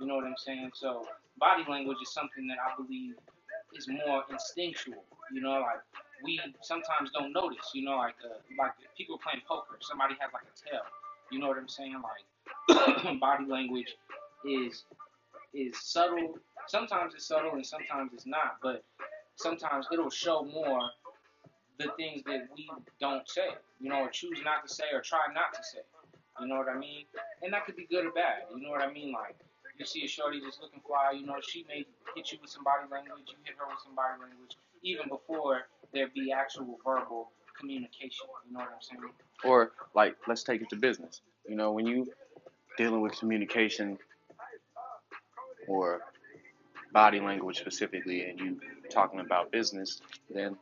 You 0.00 0.06
know 0.06 0.16
what 0.16 0.24
I'm 0.24 0.36
saying? 0.36 0.72
So 0.74 1.06
body 1.38 1.64
language 1.68 1.98
is 2.02 2.12
something 2.12 2.46
that 2.48 2.58
I 2.60 2.76
believe 2.76 3.14
is 3.74 3.88
more 3.88 4.24
instinctual. 4.30 5.02
You 5.32 5.40
know, 5.40 5.60
like 5.64 5.80
we 6.24 6.40
sometimes 6.62 7.10
don't 7.12 7.32
notice. 7.32 7.70
You 7.74 7.84
know, 7.84 7.96
like 7.96 8.16
uh, 8.24 8.38
like 8.58 8.72
people 8.96 9.18
playing 9.22 9.42
poker, 9.48 9.76
somebody 9.80 10.14
has 10.20 10.30
like 10.32 10.44
a 10.44 10.70
tail. 10.70 10.82
You 11.30 11.38
know 11.40 11.48
what 11.48 11.58
I'm 11.58 11.68
saying? 11.68 11.96
Like 12.68 13.20
body 13.20 13.44
language 13.46 13.96
is 14.44 14.84
is 15.54 15.76
subtle. 15.80 16.38
Sometimes 16.68 17.14
it's 17.14 17.26
subtle 17.26 17.52
and 17.52 17.64
sometimes 17.66 18.12
it's 18.14 18.26
not. 18.26 18.58
But 18.62 18.84
sometimes 19.36 19.86
it'll 19.92 20.10
show 20.10 20.42
more 20.44 20.90
the 21.78 21.88
things 21.96 22.22
that 22.24 22.48
we 22.56 22.68
don't 23.00 23.28
say. 23.28 23.48
You 23.80 23.90
know, 23.90 24.00
or 24.02 24.10
choose 24.10 24.40
not 24.44 24.66
to 24.66 24.72
say 24.74 24.84
or 24.92 25.00
try 25.00 25.26
not 25.34 25.52
to 25.54 25.62
say. 25.62 25.82
You 26.40 26.48
know 26.48 26.56
what 26.56 26.68
I 26.68 26.78
mean? 26.78 27.04
And 27.42 27.52
that 27.52 27.64
could 27.64 27.76
be 27.76 27.86
good 27.90 28.04
or 28.06 28.12
bad. 28.12 28.44
You 28.54 28.62
know 28.62 28.70
what 28.70 28.82
I 28.82 28.92
mean? 28.92 29.12
Like 29.12 29.36
you 29.78 29.86
see 29.86 30.04
a 30.04 30.08
shorty 30.08 30.40
just 30.40 30.60
looking 30.60 30.80
fly, 30.86 31.12
you 31.18 31.26
know, 31.26 31.36
she 31.46 31.64
may 31.68 31.84
hit 32.14 32.32
you 32.32 32.38
with 32.40 32.50
some 32.50 32.64
body 32.64 32.84
language, 32.90 33.24
you 33.28 33.36
hit 33.44 33.56
her 33.58 33.66
with 33.68 33.80
some 33.84 33.94
body 33.94 34.20
language, 34.20 34.56
even 34.82 35.08
before 35.08 35.66
there 35.92 36.08
be 36.14 36.32
actual 36.32 36.78
verbal 36.84 37.30
communication. 37.58 38.26
You 38.46 38.54
know 38.54 38.60
what 38.60 38.68
I'm 38.74 38.82
saying? 38.82 39.12
or 39.44 39.72
like, 39.94 40.16
let's 40.26 40.42
take 40.42 40.62
it 40.62 40.70
to 40.70 40.76
business. 40.76 41.20
You 41.48 41.56
know, 41.56 41.72
when 41.72 41.86
you 41.86 42.06
dealing 42.76 43.00
with 43.00 43.18
communication 43.18 43.98
or 45.68 46.00
body 46.92 47.20
language 47.20 47.58
specifically, 47.58 48.22
and 48.24 48.40
you 48.40 48.60
talking 48.90 49.20
about 49.20 49.50
business, 49.50 50.00
then 50.32 50.56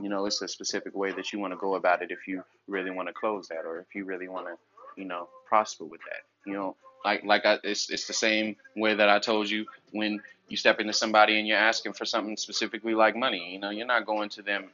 you 0.00 0.08
know 0.08 0.26
it's 0.26 0.40
a 0.42 0.48
specific 0.48 0.94
way 0.94 1.12
that 1.12 1.32
you 1.32 1.38
want 1.38 1.52
to 1.52 1.56
go 1.58 1.74
about 1.74 2.02
it 2.02 2.10
if 2.10 2.28
you 2.28 2.42
really 2.66 2.90
want 2.90 3.08
to 3.08 3.14
close 3.14 3.48
that, 3.48 3.64
or 3.64 3.80
if 3.80 3.94
you 3.94 4.04
really 4.04 4.28
want 4.28 4.46
to, 4.46 4.54
you 4.96 5.06
know, 5.06 5.28
prosper 5.48 5.84
with 5.84 6.00
that. 6.02 6.50
You 6.50 6.54
know, 6.54 6.76
like 7.04 7.24
like 7.24 7.44
I, 7.46 7.58
it's 7.64 7.90
it's 7.90 8.06
the 8.06 8.12
same 8.12 8.56
way 8.76 8.94
that 8.94 9.08
I 9.08 9.18
told 9.18 9.48
you 9.50 9.66
when 9.92 10.20
you 10.48 10.56
step 10.56 10.80
into 10.80 10.92
somebody 10.92 11.38
and 11.38 11.46
you're 11.46 11.58
asking 11.58 11.92
for 11.92 12.04
something 12.04 12.36
specifically 12.36 12.94
like 12.94 13.16
money. 13.16 13.52
You 13.52 13.58
know, 13.60 13.70
you're 13.70 13.86
not 13.86 14.06
going 14.06 14.30
to 14.30 14.42
them. 14.42 14.66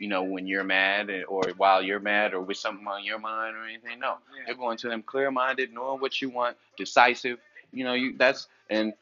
You 0.00 0.08
know, 0.08 0.22
when 0.22 0.46
you're 0.46 0.64
mad 0.64 1.10
or 1.28 1.42
while 1.56 1.82
you're 1.82 1.98
mad 2.00 2.32
or 2.32 2.40
with 2.40 2.56
something 2.56 2.86
on 2.86 3.04
your 3.04 3.18
mind 3.18 3.56
or 3.56 3.64
anything. 3.64 3.98
No, 3.98 4.18
Yeah. 4.36 4.44
you're 4.46 4.56
going 4.56 4.78
to 4.78 4.88
them 4.88 5.02
clear-minded, 5.02 5.72
knowing 5.74 6.00
what 6.00 6.22
you 6.22 6.30
want, 6.30 6.56
decisive. 6.76 7.38
You 7.72 7.84
know, 7.84 7.94
you 7.94 8.16
that's 8.16 8.46
and 8.70 8.94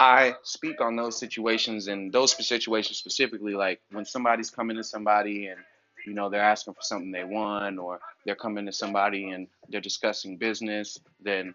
I 0.00 0.34
speak 0.42 0.80
on 0.80 0.96
those 0.96 1.18
situations 1.18 1.88
and 1.88 2.12
those 2.12 2.32
situations 2.46 2.98
specifically, 2.98 3.54
like 3.54 3.80
when 3.92 4.04
somebody's 4.04 4.50
coming 4.50 4.76
to 4.76 4.84
somebody 4.84 5.46
and 5.48 5.60
you 6.06 6.14
know 6.14 6.28
they're 6.28 6.42
asking 6.42 6.74
for 6.74 6.82
something 6.82 7.12
they 7.12 7.24
want, 7.24 7.78
or 7.78 8.00
they're 8.24 8.34
coming 8.34 8.66
to 8.66 8.72
somebody 8.72 9.30
and 9.30 9.46
they're 9.68 9.80
discussing 9.80 10.36
business. 10.36 10.98
Then 11.22 11.54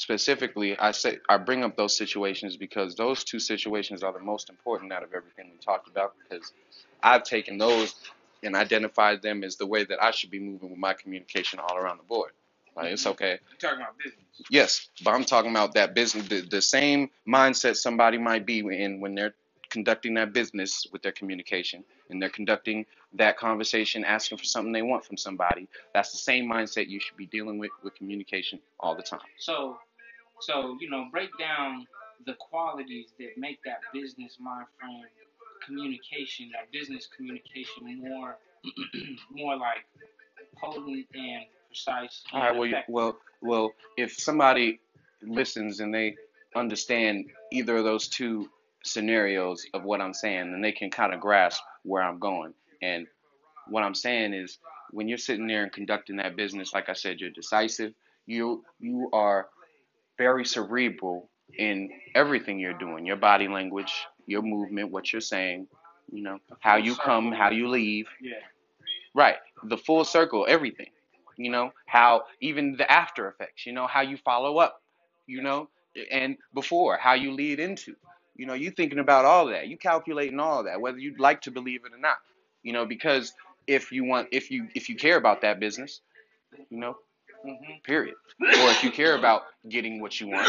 specifically, 0.00 0.78
I 0.78 0.92
say 0.92 1.18
I 1.28 1.36
bring 1.36 1.62
up 1.62 1.76
those 1.76 1.94
situations 1.94 2.56
because 2.56 2.94
those 2.94 3.22
two 3.22 3.38
situations 3.38 4.02
are 4.02 4.14
the 4.14 4.18
most 4.20 4.48
important 4.48 4.92
out 4.92 5.02
of 5.02 5.12
everything 5.12 5.50
we 5.52 5.58
talked 5.58 5.88
about. 5.88 6.14
Because 6.18 6.52
I've 7.02 7.22
taken 7.22 7.58
those 7.58 7.94
and 8.42 8.56
identified 8.56 9.20
them 9.20 9.44
as 9.44 9.56
the 9.56 9.66
way 9.66 9.84
that 9.84 10.02
I 10.02 10.10
should 10.10 10.30
be 10.30 10.40
moving 10.40 10.70
with 10.70 10.78
my 10.78 10.94
communication 10.94 11.58
all 11.58 11.76
around 11.76 11.98
the 11.98 12.04
board. 12.04 12.30
Like 12.74 12.92
it's 12.92 13.02
mm-hmm. 13.02 13.10
okay. 13.10 13.38
You're 13.50 13.70
talking 13.70 13.82
about 13.82 13.98
business. 13.98 14.24
Yes, 14.48 14.88
but 15.04 15.12
I'm 15.12 15.24
talking 15.24 15.50
about 15.50 15.74
that 15.74 15.94
business, 15.94 16.26
the, 16.28 16.40
the 16.40 16.62
same 16.62 17.10
mindset 17.28 17.76
somebody 17.76 18.16
might 18.16 18.46
be 18.46 18.60
in 18.60 19.00
when 19.00 19.14
they're 19.14 19.34
conducting 19.68 20.14
that 20.14 20.32
business 20.32 20.86
with 20.92 21.02
their 21.02 21.12
communication 21.12 21.84
and 22.08 22.22
they're 22.22 22.30
conducting 22.30 22.86
that 23.12 23.36
conversation, 23.36 24.04
asking 24.04 24.38
for 24.38 24.44
something 24.44 24.72
they 24.72 24.82
want 24.82 25.04
from 25.04 25.18
somebody. 25.18 25.68
That's 25.92 26.10
the 26.10 26.18
same 26.18 26.50
mindset 26.50 26.88
you 26.88 27.00
should 27.00 27.16
be 27.18 27.26
dealing 27.26 27.58
with 27.58 27.70
with 27.82 27.94
communication 27.94 28.60
all 28.78 28.96
the 28.96 29.02
time. 29.02 29.20
So, 29.38 29.78
so 30.40 30.76
you 30.80 30.90
know, 30.90 31.06
break 31.10 31.30
down 31.38 31.86
the 32.26 32.34
qualities 32.34 33.08
that 33.18 33.30
make 33.36 33.62
that 33.64 33.80
business 33.92 34.36
mind 34.40 34.66
frame 34.78 35.04
communication, 35.64 36.50
that 36.52 36.70
business 36.72 37.08
communication 37.14 38.00
more, 38.02 38.36
more 39.32 39.56
like 39.56 39.84
potent 40.60 41.06
and 41.14 41.44
precise. 41.68 42.22
All 42.32 42.40
right. 42.40 42.56
Well, 42.56 42.66
you, 42.66 42.76
well, 42.88 43.16
well. 43.40 43.72
If 43.96 44.12
somebody 44.14 44.80
listens 45.22 45.80
and 45.80 45.94
they 45.94 46.16
understand 46.54 47.26
either 47.52 47.76
of 47.76 47.84
those 47.84 48.08
two 48.08 48.48
scenarios 48.84 49.66
of 49.74 49.84
what 49.84 50.00
I'm 50.00 50.14
saying, 50.14 50.52
then 50.52 50.60
they 50.60 50.72
can 50.72 50.90
kind 50.90 51.12
of 51.12 51.20
grasp 51.20 51.62
where 51.82 52.02
I'm 52.02 52.18
going. 52.18 52.54
And 52.82 53.06
what 53.68 53.82
I'm 53.82 53.94
saying 53.94 54.34
is, 54.34 54.58
when 54.90 55.08
you're 55.08 55.18
sitting 55.18 55.46
there 55.46 55.62
and 55.62 55.72
conducting 55.72 56.16
that 56.16 56.36
business, 56.36 56.74
like 56.74 56.88
I 56.88 56.94
said, 56.94 57.20
you're 57.20 57.30
decisive. 57.30 57.92
You 58.26 58.64
you 58.80 59.08
are 59.12 59.48
very 60.20 60.44
cerebral 60.44 61.30
in 61.58 61.88
everything 62.14 62.60
you're 62.60 62.78
doing. 62.78 63.06
Your 63.06 63.16
body 63.16 63.48
language, 63.48 63.92
your 64.26 64.42
movement, 64.42 64.90
what 64.90 65.10
you're 65.10 65.22
saying. 65.22 65.66
You 66.12 66.22
know 66.22 66.38
how 66.60 66.76
you 66.76 66.94
come, 66.94 67.32
how 67.32 67.50
you 67.50 67.68
leave. 67.68 68.06
yeah, 68.20 68.32
Right. 69.14 69.36
The 69.64 69.78
full 69.78 70.04
circle, 70.04 70.44
everything. 70.46 70.90
You 71.38 71.50
know, 71.50 71.72
how 71.86 72.24
even 72.42 72.76
the 72.76 72.90
after 72.92 73.28
effects, 73.28 73.64
you 73.64 73.72
know, 73.72 73.86
how 73.86 74.02
you 74.02 74.18
follow 74.18 74.58
up, 74.58 74.82
you 75.26 75.40
know, 75.42 75.70
and 76.10 76.36
before, 76.52 76.98
how 76.98 77.14
you 77.14 77.32
lead 77.32 77.58
into. 77.58 77.94
You 78.36 78.44
know, 78.46 78.54
you 78.54 78.70
thinking 78.70 78.98
about 78.98 79.24
all 79.24 79.46
that. 79.46 79.68
You 79.68 79.78
calculating 79.78 80.38
all 80.38 80.64
that, 80.64 80.80
whether 80.82 80.98
you'd 80.98 81.18
like 81.18 81.40
to 81.42 81.50
believe 81.50 81.86
it 81.86 81.94
or 81.94 81.98
not. 81.98 82.18
You 82.62 82.74
know, 82.74 82.84
because 82.84 83.32
if 83.66 83.90
you 83.90 84.04
want 84.04 84.28
if 84.32 84.50
you 84.50 84.68
if 84.74 84.90
you 84.90 84.96
care 84.96 85.16
about 85.16 85.40
that 85.42 85.60
business, 85.60 86.02
you 86.68 86.78
know, 86.78 86.96
hmm 87.42 87.78
period. 87.84 88.14
Or 88.40 88.70
if 88.70 88.82
you 88.84 88.90
care 88.90 89.14
about 89.14 89.42
getting 89.68 90.00
what 90.00 90.20
you 90.20 90.28
want 90.28 90.48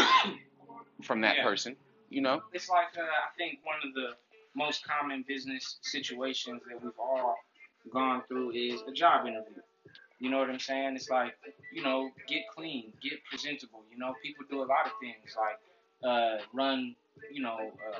from 1.02 1.20
that 1.22 1.36
Yeah. 1.36 1.44
person, 1.44 1.76
you 2.08 2.20
know. 2.22 2.42
it's 2.52 2.68
like 2.68 2.96
uh, 2.98 3.02
I 3.02 3.30
think 3.36 3.60
one 3.64 3.78
of 3.86 3.94
the 3.94 4.16
most 4.54 4.84
common 4.84 5.24
business 5.26 5.78
situations 5.82 6.62
that 6.68 6.82
we've 6.82 6.98
all 6.98 7.36
gone 7.92 8.22
through 8.28 8.52
is 8.52 8.82
a 8.88 8.92
job 8.92 9.26
interview. 9.26 9.62
You 10.18 10.30
know 10.30 10.38
what 10.38 10.50
I'm 10.50 10.60
saying? 10.60 10.96
It's 10.96 11.10
like, 11.10 11.34
you 11.72 11.82
know, 11.82 12.10
get 12.28 12.42
clean, 12.54 12.92
get 13.02 13.24
presentable. 13.30 13.84
You 13.90 13.98
know, 13.98 14.14
people 14.22 14.44
do 14.50 14.62
a 14.62 14.68
lot 14.74 14.86
of 14.86 14.92
things 15.00 15.36
like 15.36 15.58
uh, 16.08 16.42
run, 16.52 16.94
you 17.32 17.42
know, 17.42 17.58
uh, 17.88 17.98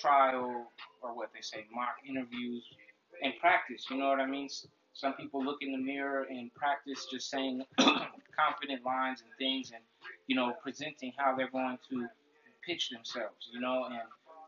trial 0.00 0.70
or 1.02 1.14
what 1.16 1.30
they 1.32 1.40
say, 1.40 1.64
mock 1.72 1.96
interviews 2.08 2.64
and 3.22 3.32
practice. 3.40 3.86
You 3.90 3.98
know 3.98 4.08
what 4.08 4.20
I 4.20 4.26
mean? 4.26 4.48
Some 4.94 5.14
people 5.14 5.44
look 5.44 5.58
in 5.60 5.72
the 5.72 5.78
mirror 5.78 6.26
and 6.30 6.54
practice 6.54 7.06
just 7.10 7.28
saying 7.28 7.64
confident 7.78 8.84
lines 8.84 9.22
and 9.22 9.30
things 9.38 9.72
and, 9.74 9.82
you 10.28 10.36
know, 10.36 10.54
presenting 10.62 11.12
how 11.16 11.34
they're 11.36 11.50
going 11.50 11.78
to 11.90 12.06
pitch 12.66 12.90
themselves, 12.90 13.48
you 13.52 13.60
know, 13.60 13.86
and 13.86 14.02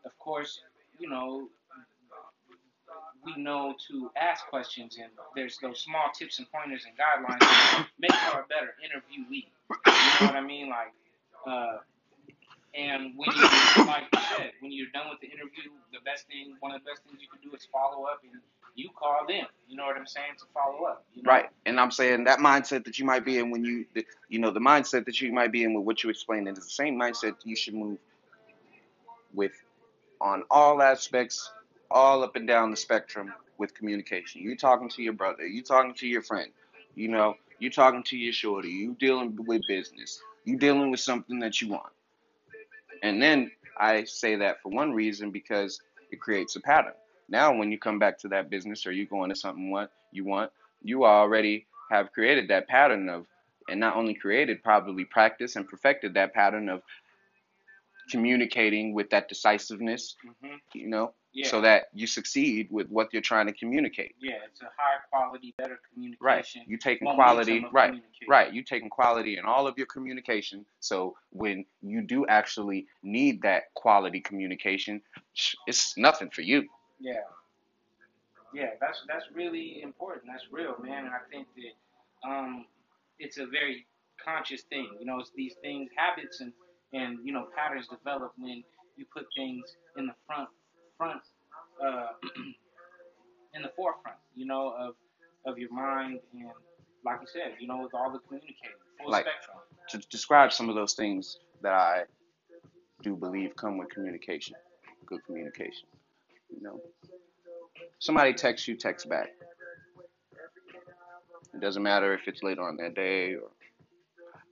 of 0.05 0.17
course, 0.19 0.61
you 0.99 1.09
know, 1.09 1.49
we 3.25 3.35
know 3.41 3.75
to 3.89 4.09
ask 4.15 4.47
questions 4.47 4.97
and 4.97 5.11
there's 5.35 5.57
those 5.57 5.81
small 5.81 6.09
tips 6.17 6.39
and 6.39 6.47
pointers 6.51 6.85
and 6.87 6.95
guidelines 6.95 7.39
that 7.39 7.87
make 7.99 8.13
for 8.13 8.39
a 8.39 8.47
better 8.47 8.73
interviewee. 8.79 9.47
You 9.69 10.25
know 10.25 10.27
what 10.31 10.35
I 10.35 10.41
mean? 10.41 10.69
Like, 10.69 10.93
uh, 11.45 11.77
and 12.73 13.17
when 13.17 13.29
you, 13.35 13.41
like 13.85 14.05
you 14.13 14.19
said, 14.37 14.51
when 14.61 14.71
you're 14.71 14.91
done 14.93 15.09
with 15.09 15.19
the 15.19 15.27
interview, 15.27 15.73
the 15.91 15.99
best 16.05 16.27
thing, 16.27 16.55
one 16.59 16.71
of 16.71 16.81
the 16.83 16.87
best 16.87 17.03
things 17.03 17.19
you 17.19 17.27
can 17.27 17.41
do 17.43 17.53
is 17.55 17.67
follow 17.71 18.05
up 18.05 18.21
and 18.23 18.39
you 18.77 18.89
call 18.95 19.25
them. 19.27 19.45
You 19.67 19.75
know 19.75 19.85
what 19.85 19.97
I'm 19.97 20.05
saying 20.05 20.35
to 20.39 20.45
follow 20.53 20.85
up. 20.85 21.03
You 21.13 21.23
know? 21.23 21.31
Right. 21.31 21.49
And 21.65 21.79
I'm 21.79 21.91
saying 21.91 22.23
that 22.25 22.39
mindset 22.39 22.85
that 22.85 22.97
you 22.99 23.05
might 23.05 23.25
be 23.25 23.39
in 23.39 23.49
when 23.49 23.65
you, 23.65 23.85
the, 23.93 24.05
you 24.29 24.39
know, 24.39 24.51
the 24.51 24.59
mindset 24.59 25.05
that 25.05 25.19
you 25.19 25.33
might 25.33 25.51
be 25.51 25.63
in 25.63 25.73
with 25.73 25.83
what 25.83 26.03
you 26.03 26.09
explained 26.09 26.47
is 26.47 26.55
the 26.55 26.61
same 26.61 26.97
mindset 26.97 27.35
you 27.43 27.55
should 27.55 27.73
move 27.73 27.97
with 29.33 29.51
on 30.21 30.43
all 30.49 30.81
aspects, 30.81 31.51
all 31.91 32.23
up 32.23 32.35
and 32.35 32.47
down 32.47 32.71
the 32.71 32.77
spectrum 32.77 33.33
with 33.57 33.73
communication. 33.73 34.41
You 34.41 34.55
talking 34.55 34.89
to 34.89 35.01
your 35.01 35.13
brother, 35.13 35.45
you 35.45 35.63
talking 35.63 35.95
to 35.95 36.07
your 36.07 36.21
friend, 36.21 36.51
you 36.95 37.07
know, 37.07 37.35
you 37.59 37.71
talking 37.71 38.03
to 38.03 38.17
your 38.17 38.33
shorty, 38.33 38.69
you 38.69 38.95
dealing 38.99 39.37
with 39.47 39.61
business, 39.67 40.21
you 40.45 40.57
dealing 40.57 40.91
with 40.91 40.99
something 40.99 41.39
that 41.39 41.61
you 41.61 41.69
want. 41.69 41.91
And 43.01 43.21
then 43.21 43.51
I 43.77 44.03
say 44.03 44.35
that 44.35 44.61
for 44.61 44.69
one 44.69 44.93
reason 44.93 45.31
because 45.31 45.81
it 46.11 46.19
creates 46.19 46.55
a 46.55 46.61
pattern. 46.61 46.93
Now, 47.29 47.55
when 47.55 47.71
you 47.71 47.77
come 47.77 47.99
back 47.99 48.17
to 48.19 48.27
that 48.29 48.49
business 48.49 48.85
or 48.85 48.91
you 48.91 49.05
go 49.05 49.23
into 49.23 49.35
something 49.35 49.69
what 49.69 49.91
you 50.11 50.23
want, 50.23 50.51
you 50.81 51.05
already 51.05 51.65
have 51.91 52.11
created 52.13 52.47
that 52.49 52.67
pattern 52.67 53.09
of, 53.09 53.25
and 53.69 53.79
not 53.79 53.95
only 53.97 54.13
created, 54.13 54.63
probably 54.63 55.03
practice 55.05 55.55
and 55.55 55.67
perfected 55.67 56.13
that 56.13 56.33
pattern 56.33 56.69
of 56.69 56.81
communicating 58.09 58.93
with 58.93 59.09
that 59.09 59.27
decisiveness, 59.27 60.15
hmm 60.41 60.55
you 60.73 60.87
know, 60.87 61.13
Yeah. 61.33 61.49
so 61.49 61.61
that 61.61 61.87
you 61.93 62.07
succeed 62.07 62.69
with 62.71 62.87
what 62.89 63.11
you're 63.11 63.21
trying 63.21 63.47
to 63.47 63.53
communicate. 63.53 64.15
yeah, 64.19 64.35
it's 64.45 64.61
a 64.61 64.69
higher 64.77 65.01
quality, 65.09 65.53
better 65.57 65.79
communication. 65.91 66.61
Right. 66.61 66.67
You 66.67 66.77
taking 66.77 67.07
quality, 67.07 67.65
right. 67.71 68.01
Right, 68.27 68.53
you 68.53 68.63
taking 68.63 68.89
quality 68.89 69.37
in 69.37 69.45
all 69.45 69.67
of 69.67 69.77
your 69.77 69.87
communication. 69.87 70.65
So 70.79 71.15
when 71.31 71.65
you 71.81 72.01
do 72.01 72.25
actually 72.27 72.87
need 73.03 73.41
that 73.43 73.73
quality 73.73 74.19
communication, 74.19 75.01
it's 75.67 75.97
nothing 75.97 76.29
for 76.29 76.41
you. 76.41 76.67
Yeah. 76.99 77.21
Yeah, 78.53 78.71
that's 78.79 79.03
that's 79.07 79.25
really 79.33 79.81
important. 79.83 80.25
That's 80.31 80.45
real, 80.51 80.75
man. 80.81 81.05
And 81.05 81.13
I 81.13 81.19
think 81.29 81.47
that 81.55 82.29
um, 82.29 82.65
it's 83.19 83.37
a 83.37 83.45
very 83.45 83.85
conscious 84.23 84.61
thing. 84.63 84.89
You 84.99 85.05
know, 85.05 85.19
it's 85.19 85.31
these 85.35 85.55
things, 85.61 85.89
habits, 85.95 86.39
and 86.39 86.53
and 86.93 87.19
you 87.23 87.33
know 87.33 87.47
patterns 87.55 87.87
develop 87.87 88.33
when 88.37 88.63
you 88.95 89.05
put 89.13 89.27
things 89.35 89.63
in 89.97 90.07
the 90.07 90.13
front 90.25 90.49
front 90.97 91.21
uh, 91.85 92.07
in 93.53 93.61
the 93.61 93.71
forefront. 93.75 94.17
You 94.35 94.45
know 94.45 94.73
of 94.79 94.95
of 95.45 95.57
your 95.59 95.71
mind 95.71 96.19
and 96.33 96.49
like 97.05 97.19
you 97.21 97.27
said, 97.31 97.53
you 97.59 97.67
know, 97.67 97.81
with 97.83 97.93
all 97.93 98.11
the 98.11 98.19
communicating, 98.19 98.75
full 99.01 99.11
Like- 99.11 99.25
spectrum. 99.25 99.57
To 99.89 99.97
describe 100.09 100.51
some 100.51 100.67
of 100.67 100.75
those 100.75 100.93
things 100.93 101.39
that 101.61 101.73
I 101.73 102.03
do 103.01 103.15
believe 103.15 103.55
come 103.55 103.77
with 103.77 103.89
communication, 103.89 104.55
good 105.05 105.23
communication. 105.25 105.87
You 106.49 106.61
know, 106.61 106.81
somebody 107.99 108.33
texts 108.33 108.67
you, 108.67 108.75
text 108.75 109.09
back. 109.09 109.29
It 111.53 111.61
doesn't 111.61 111.83
matter 111.83 112.13
if 112.13 112.27
it's 112.27 112.43
later 112.43 112.61
on 112.61 112.77
that 112.77 112.95
day 112.95 113.33
or 113.33 113.49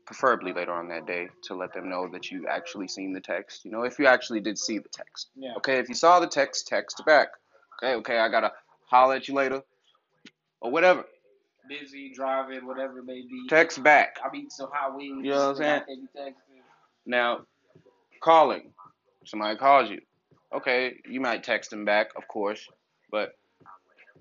preferably 0.06 0.54
later 0.54 0.72
on 0.72 0.88
that 0.90 1.06
day 1.06 1.30
to 1.44 1.56
let 1.56 1.74
them 1.74 1.90
know 1.90 2.08
that 2.12 2.30
you 2.32 2.48
actually 2.48 2.88
seen 2.88 3.14
the 3.14 3.20
text. 3.20 3.66
You 3.66 3.72
know, 3.72 3.84
if 3.84 3.98
you 4.00 4.06
actually 4.06 4.40
did 4.40 4.58
see 4.58 4.78
the 4.78 4.90
text. 4.90 5.30
Yeah. 5.36 5.54
Okay, 5.58 5.78
if 5.78 5.90
you 5.90 5.96
saw 5.96 6.20
the 6.20 6.28
text, 6.28 6.68
text 6.68 7.04
back. 7.06 7.30
Okay, 7.84 7.96
okay, 7.96 8.20
I 8.20 8.30
gotta 8.30 8.52
holler 8.88 9.16
at 9.16 9.28
you 9.28 9.34
later. 9.34 9.62
Or 10.62 10.72
whatever. 10.72 11.06
Busy 11.68 12.12
driving, 12.14 12.66
whatever 12.66 13.00
it 13.00 13.06
may 13.06 13.22
be. 13.22 13.48
Text 13.50 13.84
back. 13.84 14.18
I 14.24 14.30
be 14.30 14.46
so 14.50 14.70
hot 14.72 14.96
wings. 14.96 15.24
You 15.24 15.32
know 15.32 15.38
what 15.38 15.50
I'm 15.50 15.56
saying? 15.56 15.82
They 15.88 15.96
be 15.96 16.30
texting. 16.30 16.62
Now, 17.06 17.42
calling. 18.22 18.72
Somebody 19.26 19.58
calls 19.58 19.90
you. 19.90 20.02
Okay, 20.54 20.98
you 21.10 21.20
might 21.20 21.44
text 21.44 21.70
them 21.70 21.86
back, 21.86 22.08
of 22.16 22.28
course, 22.28 22.68
but 23.12 23.38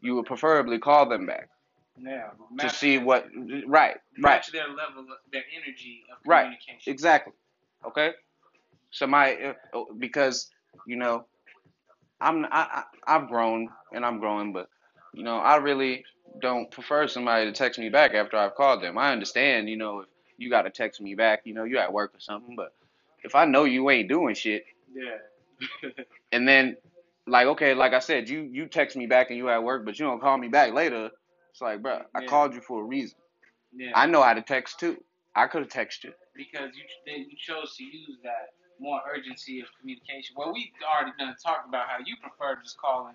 you 0.00 0.14
would 0.16 0.26
preferably 0.26 0.78
call 0.78 1.08
them 1.08 1.26
back 1.26 1.48
Yeah. 1.96 2.30
to 2.58 2.68
see 2.70 2.96
their- 2.96 3.06
what. 3.06 3.28
Right, 3.34 3.66
right, 3.66 3.96
match 4.16 4.48
their 4.52 4.68
level, 4.68 5.02
of, 5.02 5.18
their 5.30 5.44
energy 5.54 6.04
of 6.10 6.18
Right. 6.26 6.42
communication. 6.44 6.92
exactly. 6.92 7.32
Okay, 7.84 8.14
somebody 8.90 9.44
uh, 9.44 9.84
because 9.98 10.50
you 10.86 10.96
know, 10.96 11.26
I'm 12.20 12.44
I, 12.46 12.48
I 12.50 12.84
I've 13.06 13.28
grown 13.28 13.68
and 13.92 14.04
I'm 14.04 14.18
growing, 14.18 14.52
but 14.52 14.68
you 15.12 15.22
know, 15.22 15.36
I 15.38 15.56
really 15.56 16.04
don't 16.40 16.70
prefer 16.70 17.06
somebody 17.06 17.44
to 17.46 17.52
text 17.52 17.78
me 17.78 17.88
back 17.90 18.14
after 18.14 18.36
I've 18.36 18.54
called 18.56 18.82
them. 18.82 18.98
I 18.98 19.12
understand, 19.12 19.68
you 19.68 19.76
know, 19.76 20.00
if 20.00 20.06
you 20.38 20.50
got 20.50 20.62
to 20.62 20.70
text 20.70 21.00
me 21.00 21.14
back, 21.14 21.42
you 21.44 21.54
know, 21.54 21.64
you're 21.64 21.80
at 21.80 21.92
work 21.92 22.14
or 22.14 22.20
something, 22.20 22.56
but 22.56 22.74
if 23.22 23.34
I 23.34 23.44
know 23.44 23.64
you 23.64 23.88
ain't 23.90 24.08
doing 24.08 24.34
shit. 24.34 24.64
Yeah. 24.92 25.18
and 26.32 26.46
then 26.48 26.76
like 27.26 27.46
okay 27.46 27.74
like 27.74 27.92
i 27.92 27.98
said 27.98 28.28
you 28.28 28.42
you 28.52 28.66
text 28.66 28.96
me 28.96 29.06
back 29.06 29.30
and 29.30 29.38
you 29.38 29.48
at 29.48 29.62
work 29.62 29.84
but 29.84 29.98
you 29.98 30.06
don't 30.06 30.20
call 30.20 30.36
me 30.38 30.48
back 30.48 30.72
later 30.74 31.10
it's 31.50 31.60
like 31.60 31.82
bro 31.82 32.00
i 32.14 32.20
Yeah. 32.20 32.26
called 32.26 32.54
you 32.54 32.60
for 32.60 32.82
a 32.82 32.84
reason 32.84 33.16
yeah. 33.76 33.92
i 33.94 34.06
know 34.06 34.22
how 34.22 34.34
to 34.34 34.42
text 34.42 34.80
too 34.80 34.96
i 35.34 35.46
could 35.46 35.62
have 35.62 35.70
texted 35.70 36.04
you 36.04 36.12
because 36.36 36.70
you 36.76 36.84
you 37.14 37.36
chose 37.36 37.76
to 37.76 37.84
use 37.84 38.18
that 38.22 38.52
more 38.80 39.00
urgency 39.14 39.60
of 39.60 39.66
communication. 39.80 40.34
Well, 40.36 40.52
we 40.52 40.72
already 40.82 41.12
done 41.18 41.34
talked 41.44 41.68
about 41.68 41.88
how 41.88 41.98
you 42.04 42.16
prefer 42.20 42.60
just 42.62 42.76
calling 42.78 43.14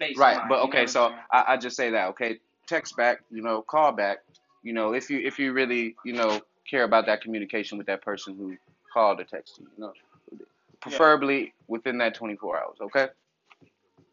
baseline. 0.00 0.16
right 0.18 0.48
but 0.48 0.62
you 0.62 0.62
know 0.62 0.68
okay 0.68 0.86
so? 0.86 1.12
I, 1.32 1.44
I 1.48 1.56
just 1.56 1.76
say 1.76 1.90
that 1.90 2.08
okay 2.10 2.38
text 2.66 2.96
back 2.96 3.20
you 3.30 3.42
know 3.42 3.62
call 3.62 3.92
back 3.92 4.18
you 4.62 4.72
know 4.72 4.92
if 4.92 5.10
you 5.10 5.18
if 5.20 5.38
you 5.38 5.52
really 5.52 5.96
you 6.04 6.12
know 6.12 6.40
care 6.68 6.84
about 6.84 7.06
that 7.06 7.22
communication 7.22 7.78
with 7.78 7.86
that 7.88 8.02
person 8.02 8.36
who 8.36 8.56
called 8.92 9.20
or 9.20 9.24
texted 9.24 9.60
you 9.60 9.68
you 9.76 9.82
know 9.84 9.92
preferably 10.80 11.52
within 11.68 11.98
that 11.98 12.14
24 12.14 12.58
hours 12.58 12.76
okay 12.80 13.08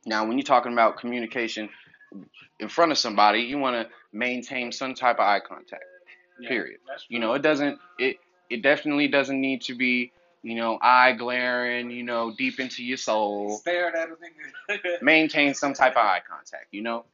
now 0.06 0.26
when 0.28 0.38
you're 0.38 0.44
talking 0.46 0.74
about 0.74 0.98
communication 0.98 1.70
in 2.60 2.70
front 2.70 2.92
of 2.92 2.98
somebody 2.98 3.40
you 3.42 3.58
want 3.58 3.76
to 3.76 3.94
maintain 4.14 4.72
some 4.72 4.94
type 4.94 5.16
of 5.18 5.22
eye 5.22 5.40
contact 5.40 5.84
Yeah, 6.40 6.50
period. 6.50 6.80
You 7.10 7.20
know, 7.20 7.34
it 7.34 7.42
doesn't 7.42 7.80
it 8.00 8.18
it 8.50 8.62
definitely 8.62 9.08
doesn't 9.08 9.40
need 9.40 9.62
to 9.64 9.76
be, 9.76 10.12
you 10.44 10.56
know, 10.56 10.78
eye 10.82 11.14
glaring, 11.14 11.90
you 11.92 12.04
know, 12.04 12.34
deep 12.38 12.60
into 12.60 12.84
your 12.84 12.98
soul. 12.98 13.58
Stared 13.58 13.96
at 13.96 14.10
a 14.10 14.14
nigga. 14.14 15.02
Maintain 15.02 15.54
some 15.54 15.74
type 15.74 15.94
of 15.94 15.98
eye 16.06 16.22
contact, 16.30 16.68
you 16.72 16.82
know? 16.82 17.06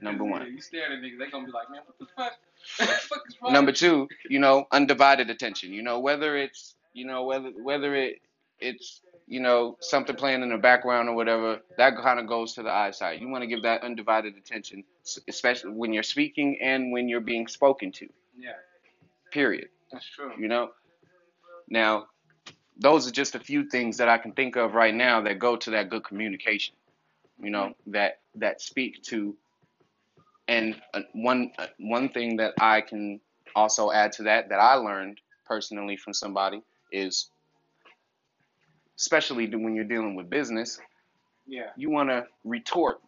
Number 0.00 0.24
Yeah, 0.24 0.30
one. 0.30 0.52
You 0.52 0.60
stare 0.60 0.86
at 0.86 0.92
a 0.92 0.96
nigga, 0.96 1.18
they 1.18 1.30
gonna 1.30 1.46
be 1.46 1.52
like, 1.52 1.70
man, 1.70 1.82
what 1.86 1.98
the 1.98 2.06
fuck? 2.16 2.32
what 2.78 2.88
the 2.88 2.94
fuck 3.08 3.22
is 3.28 3.36
wrong? 3.42 3.52
Number 3.52 3.72
two, 3.72 4.08
you 4.28 4.38
know, 4.38 4.66
undivided 4.72 5.30
attention. 5.30 5.72
You 5.72 5.82
know, 5.82 6.00
whether 6.00 6.36
it's 6.36 6.74
you 6.94 7.06
know, 7.06 7.24
whether 7.24 7.50
whether 7.62 7.94
it 7.94 8.20
it's 8.60 9.00
you 9.30 9.40
know, 9.40 9.76
something 9.80 10.16
playing 10.16 10.42
in 10.42 10.48
the 10.48 10.56
background 10.56 11.06
or 11.06 11.14
whatever, 11.14 11.60
that 11.76 11.94
kind 11.98 12.18
of 12.18 12.26
goes 12.26 12.54
to 12.54 12.62
the 12.62 12.70
eyesight. 12.70 13.20
You 13.20 13.28
want 13.28 13.42
to 13.42 13.46
give 13.46 13.62
that 13.64 13.82
undivided 13.82 14.36
attention, 14.38 14.84
especially 15.28 15.72
when 15.72 15.92
you're 15.92 16.02
speaking 16.02 16.58
and 16.62 16.92
when 16.92 17.10
you're 17.10 17.20
being 17.20 17.46
spoken 17.46 17.92
to. 17.92 18.08
Yeah, 18.38 18.52
Period. 19.30 19.68
that's 19.92 20.06
true. 20.08 20.32
you 20.38 20.48
know 20.48 20.70
now 21.68 22.06
those 22.78 23.06
are 23.08 23.10
just 23.10 23.34
a 23.34 23.38
few 23.40 23.64
things 23.68 23.96
that 23.98 24.08
i 24.08 24.16
can 24.18 24.32
think 24.32 24.56
of 24.56 24.74
right 24.74 24.94
now 24.94 25.20
that 25.22 25.38
go 25.38 25.56
to 25.56 25.70
that 25.70 25.88
good 25.90 26.04
communication 26.04 26.74
you 27.40 27.50
know 27.50 27.72
that 27.86 28.20
that 28.34 28.60
speak 28.60 29.02
to 29.02 29.34
and 30.48 30.80
uh, 30.94 31.00
one 31.14 31.50
uh, 31.58 31.66
one 31.78 32.08
thing 32.10 32.36
that 32.36 32.54
i 32.60 32.80
can 32.80 33.20
also 33.54 33.90
add 33.90 34.12
to 34.12 34.22
that 34.22 34.48
that 34.48 34.60
i 34.60 34.74
learned 34.74 35.20
personally 35.46 35.96
from 35.96 36.12
somebody 36.12 36.62
is 36.92 37.30
especially 38.98 39.46
when 39.48 39.74
you're 39.74 39.84
dealing 39.84 40.14
with 40.14 40.30
business 40.30 40.80
Yeah, 41.46 41.70
you 41.76 41.90
want 41.90 42.10
to 42.10 42.26
retort 42.44 43.00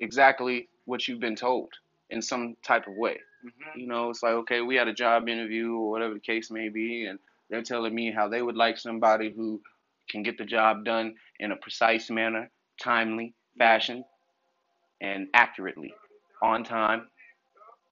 exactly 0.00 0.68
what 0.86 1.08
you've 1.08 1.20
been 1.20 1.36
told 1.36 1.70
in 2.10 2.22
some 2.22 2.56
type 2.62 2.86
of 2.88 2.94
way 2.96 3.18
hmm 3.42 3.78
you 3.78 3.86
know, 3.86 4.10
it's 4.10 4.22
like, 4.22 4.32
okay, 4.32 4.60
we 4.60 4.76
had 4.76 4.88
a 4.88 4.94
job 4.94 5.28
interview 5.28 5.74
or 5.74 5.90
whatever 5.90 6.14
the 6.14 6.20
case 6.20 6.50
may 6.50 6.68
be, 6.68 7.06
and 7.06 7.18
they're 7.50 7.62
telling 7.62 7.94
me 7.94 8.10
how 8.10 8.28
they 8.28 8.42
would 8.42 8.56
like 8.56 8.78
somebody 8.78 9.30
who 9.30 9.60
can 10.10 10.22
get 10.22 10.38
the 10.38 10.44
job 10.44 10.84
done 10.84 11.14
in 11.40 11.52
a 11.52 11.56
precise 11.56 12.10
manner, 12.10 12.50
timely 12.80 13.34
fashion, 13.58 14.04
and 15.00 15.28
accurately, 15.34 15.94
on 16.42 16.64
time, 16.64 17.08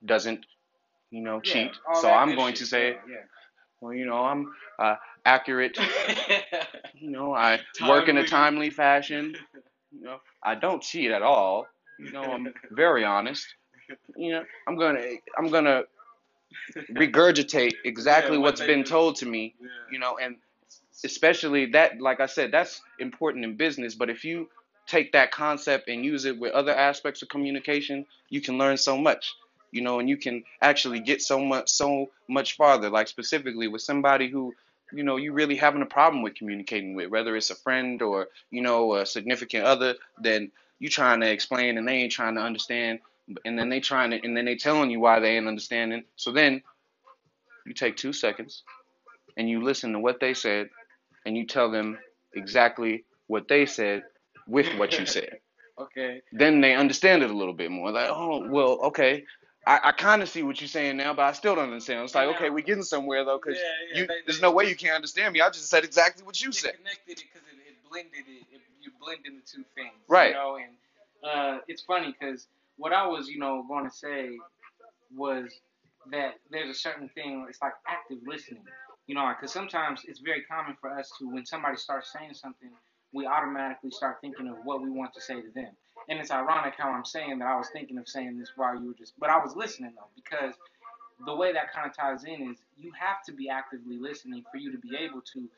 doesn't, 0.05 0.47
you 1.11 1.23
know, 1.23 1.41
cheat. 1.41 1.73
all 1.89 2.01
so 2.01 2.11
I'm 2.11 2.35
going 2.35 2.55
shit. 2.55 2.61
to 2.61 2.67
say, 2.67 2.91
yeah. 3.09 3.17
well, 3.81 3.93
you 3.95 4.07
know, 4.07 4.25
I'm 4.25 4.53
uh, 4.79 4.97
accurate. 5.25 5.79
You 7.01 7.11
know, 7.11 7.35
I 7.35 7.61
work 7.89 8.09
in 8.09 8.17
a 8.19 8.25
Timely. 8.25 8.29
timely 8.29 8.71
fashion. 8.71 9.37
You 9.93 10.03
know, 10.05 10.19
I 10.43 10.55
don't 10.57 10.83
cheat 10.83 11.11
at 11.13 11.23
all. 11.23 11.67
You 11.99 12.13
know, 12.13 12.23
I'm 12.33 12.53
very 12.73 13.05
honest. 13.05 13.47
You 14.17 14.33
know, 14.33 14.45
I'm 14.69 14.77
gonna, 14.79 15.01
I'm 15.39 15.51
gonna 15.51 15.85
regurgitate 16.93 17.75
exactly 17.85 18.39
Yeah, 18.39 18.45
what's 18.45 18.61
been 18.63 18.85
do. 18.85 18.91
told 18.91 19.17
to 19.17 19.27
me. 19.27 19.55
yeah. 19.61 19.69
You 19.93 19.99
know, 20.01 20.19
and 20.19 20.37
especially 21.05 21.67
that, 21.73 22.01
like 22.01 22.21
I 22.21 22.27
said, 22.27 22.53
that's 22.53 22.83
important 23.01 23.45
in 23.45 23.57
business. 23.57 23.95
But 23.95 24.11
if 24.11 24.25
you 24.25 24.49
take 24.87 25.13
that 25.13 25.33
concept 25.33 25.89
and 25.89 26.05
use 26.05 26.25
it 26.27 26.39
with 26.39 26.53
other 26.53 26.75
aspects 26.75 27.23
of 27.23 27.29
communication, 27.31 28.07
you 28.31 28.41
can 28.41 28.59
learn 28.59 28.77
so 28.77 28.97
much. 28.99 29.35
You 29.73 29.83
know, 29.83 30.01
and 30.01 30.09
you 30.09 30.17
can 30.17 30.45
actually 30.63 31.01
get 31.01 31.23
so 31.23 31.41
much, 31.41 31.71
so 31.71 32.11
much 32.29 32.57
farther. 32.57 32.91
Like 32.91 33.09
specifically 33.09 33.69
with 33.69 33.83
somebody 33.83 34.29
who, 34.29 34.55
you 34.97 35.05
know, 35.05 35.17
you 35.17 35.33
really 35.33 35.57
having 35.57 35.83
a 35.83 35.87
problem 35.87 36.23
with 36.23 36.37
communicating 36.37 36.95
with, 36.95 37.11
whether 37.11 37.37
it's 37.37 37.51
a 37.51 37.57
friend 37.57 38.03
or 38.03 38.29
you 38.51 38.63
know 38.63 38.95
a 38.97 39.07
significant 39.07 39.65
other. 39.65 39.95
Then 40.21 40.53
you 40.79 40.89
trying 40.91 41.21
to 41.21 41.31
explain 41.31 41.79
and 41.79 41.89
they 41.89 41.95
ain't 41.95 42.13
trying 42.13 42.37
to 42.37 42.43
understand, 42.43 43.01
and 43.45 43.59
then 43.59 43.69
they 43.71 43.81
trying 43.81 44.11
to, 44.13 44.21
and 44.25 44.37
then 44.37 44.45
they 44.47 44.57
telling 44.57 44.91
you 44.91 45.01
why 45.01 45.21
they 45.21 45.37
ain't 45.37 45.49
understanding. 45.49 46.05
So 46.17 46.33
then 46.33 46.63
you 47.67 47.75
take 47.75 47.97
two 47.97 48.13
seconds 48.13 48.63
and 49.37 49.49
you 49.49 49.63
listen 49.63 49.93
to 49.93 49.99
what 50.01 50.21
they 50.21 50.35
said, 50.35 50.71
and 51.27 51.37
you 51.37 51.47
tell 51.47 51.71
them 51.71 51.99
exactly 52.35 53.05
what 53.29 53.49
they 53.49 53.67
said 53.67 54.05
with 54.47 54.69
what 54.79 54.99
you 54.99 55.07
said. 55.07 55.39
Okay. 55.79 56.23
then 56.33 56.61
they 56.61 56.75
understand 56.75 57.23
it 57.25 57.31
a 57.31 57.37
little 57.37 57.55
bit 57.55 57.71
more. 57.71 57.91
Like, 57.91 58.09
oh, 58.09 58.49
well, 58.49 58.79
okay. 58.85 59.25
I, 59.67 59.81
I 59.85 59.93
kind 59.93 60.23
of 60.23 60.29
see 60.29 60.43
what 60.43 60.61
you're 60.61 60.69
saying 60.69 60.97
now, 60.97 61.15
but 61.15 61.23
I 61.23 61.33
still 61.33 61.55
don't 61.55 61.67
understand. 61.67 62.05
It's 62.05 62.15
like, 62.15 62.29
Yeah. 62.31 62.37
okay, 62.37 62.51
we're 62.51 62.65
getting 62.65 62.83
somewhere 62.85 63.25
though, 63.25 63.39
because 63.43 63.59
Yeah, 63.61 63.71
yeah, 63.95 64.01
you, 64.03 64.07
they- 64.09 64.23
there's 64.27 64.41
they- 64.41 64.47
no 64.47 64.53
way 64.53 64.69
you 64.69 64.77
can't 64.77 64.95
understand 64.97 65.33
me. 65.35 65.41
I 65.41 65.51
just 65.51 65.69
said 65.71 65.85
exactly 65.85 66.25
what 66.25 66.41
you 66.43 66.49
you 66.49 66.53
said. 66.53 66.77
connected 66.77 67.13
it 67.21 67.25
because 67.33 67.49
it, 67.49 67.59
it 67.69 67.77
blended 67.91 68.27
it. 68.29 68.47
it. 68.55 68.63
You 68.83 68.93
blended 69.01 69.35
the 69.37 69.47
two 69.47 69.65
things. 69.77 69.95
Right. 70.09 70.31
You 70.31 70.35
know, 70.35 70.57
and 70.59 70.75
uh, 71.25 71.59
it's 71.69 71.83
funny 71.83 72.15
because 72.19 72.49
what 72.77 72.93
I 72.93 73.07
was, 73.07 73.29
you 73.29 73.39
know, 73.39 73.65
going 73.69 73.89
to 73.89 73.97
say 73.97 74.39
was 75.15 75.53
that 76.13 76.35
there's 76.51 76.71
a 76.71 76.75
certain 76.79 77.09
thing. 77.11 77.47
It's 77.49 77.63
like 77.63 77.75
active 77.89 78.19
listening. 78.27 78.65
You 79.07 79.15
know, 79.17 79.33
because 79.39 79.53
sometimes 79.53 80.03
it's 80.07 80.21
very 80.21 80.43
common 80.45 80.77
for 80.81 80.99
us 80.99 81.11
to, 81.19 81.29
when 81.31 81.47
somebody 81.47 81.77
starts 81.79 82.13
saying 82.13 82.35
something, 82.35 82.71
we 83.13 83.27
automatically 83.27 83.91
start 83.91 84.19
thinking 84.21 84.49
of 84.49 84.57
what 84.65 84.83
we 84.83 84.91
want 84.91 85.15
to 85.15 85.21
say 85.23 85.37
to 85.43 85.51
them. 85.55 85.73
And 86.09 86.19
it's 86.19 86.31
ironic 86.31 86.75
how 86.79 86.91
I'm 86.91 87.05
saying 87.05 87.39
that 87.39 87.47
I 87.49 87.57
was 87.57 87.69
thinking 87.73 87.99
of 87.99 88.09
saying 88.09 88.39
this 88.39 88.53
while 88.57 88.79
you 88.81 88.89
were 88.89 88.95
just, 88.95 89.15
but 89.19 89.31
I 89.31 89.39
was 89.39 89.57
listening 89.57 89.93
though, 89.97 90.09
because 90.17 90.55
the 91.27 91.35
way 91.35 91.53
that 91.53 91.73
kind 91.73 91.89
of 91.89 91.97
ties 91.97 92.25
in 92.25 92.51
is 92.51 92.59
you 92.77 92.93
have 92.99 93.23
to 93.27 93.33
be 93.33 93.49
actively 93.49 93.99
listening 93.99 94.45
for 94.51 94.59
you 94.59 94.73
to 94.73 94.79
be 94.79 94.97
able 94.97 95.23
to, 95.33 95.49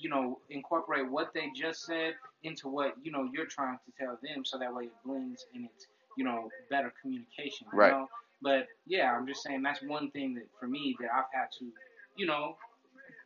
you 0.00 0.08
know, 0.08 0.38
incorporate 0.50 1.10
what 1.10 1.32
they 1.34 1.50
just 1.54 1.84
said 1.84 2.14
into 2.42 2.68
what 2.68 2.94
you 3.02 3.12
know 3.12 3.28
you're 3.32 3.46
trying 3.46 3.78
to 3.84 3.92
tell 4.04 4.18
them, 4.22 4.44
so 4.44 4.58
that 4.58 4.74
way 4.74 4.84
it 4.84 4.92
blends 5.04 5.46
and 5.54 5.66
it's 5.66 5.86
you 6.16 6.24
know 6.24 6.48
better 6.70 6.92
communication. 7.02 7.66
You 7.72 7.78
Right. 7.78 7.92
Know? 7.92 8.08
But 8.42 8.66
yeah, 8.86 9.12
I'm 9.12 9.26
just 9.26 9.42
saying 9.42 9.62
that's 9.62 9.82
one 9.82 10.10
thing 10.10 10.34
that 10.34 10.44
for 10.58 10.66
me 10.66 10.96
that 11.00 11.10
I've 11.14 11.30
had 11.32 11.46
to, 11.58 11.66
you 12.16 12.26
know, 12.26 12.56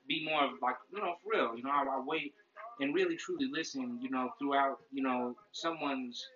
be 0.09 0.25
more 0.25 0.45
of 0.45 0.53
like 0.63 0.77
you 0.93 1.01
know 1.01 1.15
for 1.23 1.31
real. 1.33 1.57
You 1.57 1.63
know, 1.63 1.71
I, 1.71 1.85
I 1.85 2.03
wait 2.05 2.35
and 2.81 2.95
really 2.95 3.17
truly 3.17 3.49
listen. 3.53 3.99
You 4.03 4.11
know, 4.11 4.31
throughout 4.39 4.79
you 4.93 5.03
know 5.03 5.37
someone's 5.53 6.27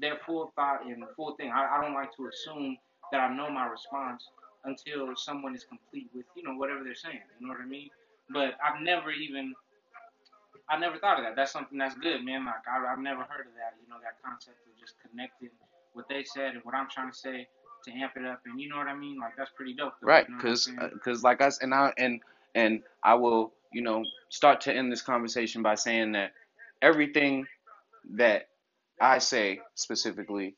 their 0.00 0.18
full 0.26 0.52
thought 0.56 0.84
and 0.86 1.02
full 1.16 1.34
thing. 1.36 1.50
I, 1.50 1.78
I 1.78 1.82
don't 1.82 1.94
like 1.94 2.14
to 2.16 2.28
assume 2.28 2.76
that 3.12 3.20
I 3.20 3.34
know 3.34 3.50
my 3.50 3.66
response 3.66 4.24
until 4.64 5.14
someone 5.16 5.54
is 5.54 5.64
complete 5.64 6.08
with 6.14 6.26
you 6.34 6.42
know 6.42 6.54
whatever 6.56 6.84
they're 6.84 6.94
saying. 6.94 7.20
You 7.40 7.46
know 7.46 7.54
what 7.54 7.62
I 7.62 7.66
mean? 7.66 7.90
But 8.30 8.54
I've 8.64 8.82
never 8.82 9.10
even 9.12 9.54
I 10.68 10.78
never 10.78 10.98
thought 10.98 11.18
of 11.18 11.24
that. 11.24 11.36
That's 11.36 11.52
something 11.52 11.78
that's 11.78 11.94
good, 11.96 12.24
man. 12.24 12.44
Like 12.44 12.66
I, 12.68 12.92
I've 12.92 12.98
never 12.98 13.22
heard 13.22 13.46
of 13.46 13.54
that. 13.54 13.74
You 13.82 13.88
know 13.88 13.96
that 14.02 14.22
concept 14.24 14.56
of 14.66 14.78
just 14.80 14.94
connecting 15.08 15.50
what 15.92 16.08
they 16.08 16.24
said 16.24 16.54
and 16.54 16.64
what 16.64 16.74
I'm 16.74 16.88
trying 16.90 17.10
to 17.10 17.16
say 17.16 17.48
to 17.84 17.92
amp 17.92 18.12
it 18.16 18.24
up, 18.26 18.40
and 18.46 18.60
you 18.60 18.68
know 18.68 18.76
what 18.76 18.88
I 18.88 18.94
mean? 18.96 19.18
Like 19.20 19.36
that's 19.36 19.50
pretty 19.56 19.74
dope. 19.74 19.94
Though, 20.00 20.08
Right, 20.08 20.26
You 20.28 20.34
know 20.34 20.40
because 20.42 20.68
because 20.94 21.24
uh, 21.24 21.28
like 21.28 21.40
I 21.42 21.46
s- 21.46 21.58
and 21.62 21.74
I 21.74 21.92
and 21.98 22.20
and 22.54 22.82
I 23.04 23.14
will 23.14 23.52
you 23.72 23.82
know 23.82 24.04
start 24.30 24.62
to 24.62 24.74
end 24.74 24.90
this 24.90 25.02
conversation 25.02 25.62
by 25.62 25.76
saying 25.76 26.12
that 26.12 26.32
everything 26.82 27.46
that 28.16 28.48
I 29.00 29.18
say 29.18 29.60
specifically, 29.74 30.54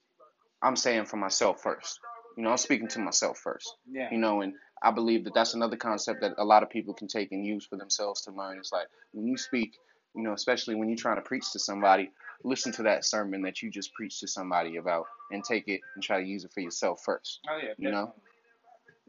I'm 0.63 0.77
saying 0.77 1.07
for 1.07 1.17
myself 1.17 1.63
first. 1.63 2.01
You 2.37 2.45
know, 2.45 2.51
I'm 2.51 2.57
speaking 2.57 2.89
to 2.89 3.01
myself 3.01 3.39
first. 3.39 3.75
yeah. 3.91 4.09
You 4.13 4.19
know, 4.19 4.43
and 4.43 4.55
I 4.83 4.93
believe 4.93 5.25
that 5.25 5.35
that's 5.35 5.55
another 5.55 5.77
concept 5.77 6.21
that 6.21 6.35
a 6.39 6.45
lot 6.45 6.63
of 6.63 6.71
people 6.71 6.95
can 6.95 7.09
take 7.09 7.33
and 7.33 7.45
use 7.45 7.67
for 7.67 7.77
themselves 7.77 8.23
to 8.23 8.31
learn. 8.31 8.59
It's 8.59 8.73
like 8.73 8.87
when 9.13 9.27
you 9.27 9.37
speak, 9.37 9.77
you 10.15 10.23
know, 10.23 10.33
especially 10.33 10.77
when 10.77 10.89
you're 10.89 10.97
trying 10.97 11.17
to 11.17 11.23
preach 11.23 11.51
to 11.53 11.59
somebody, 11.59 12.11
listen 12.45 12.71
to 12.73 12.85
that 12.85 13.05
sermon 13.05 13.43
that 13.43 13.61
you 13.61 13.71
just 13.71 13.93
preached 13.95 14.21
to 14.21 14.29
somebody 14.29 14.77
about 14.77 15.07
and 15.33 15.43
take 15.43 15.67
it 15.67 15.81
and 15.95 16.05
try 16.05 16.21
to 16.21 16.27
use 16.27 16.45
it 16.45 16.53
for 16.53 16.61
yourself 16.61 17.03
first. 17.05 17.41
Oh 17.51 17.59
yeah. 17.61 17.73
you 17.77 17.91
know? 17.91 18.15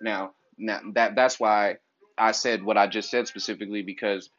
Now, 0.01 0.31
now 0.57 0.79
that 0.93 1.15
that's 1.15 1.39
why 1.39 1.77
I 2.17 2.31
said 2.31 2.63
what 2.63 2.77
I 2.77 2.87
just 2.87 3.11
said 3.11 3.27
specifically 3.27 3.83
because 3.83 4.29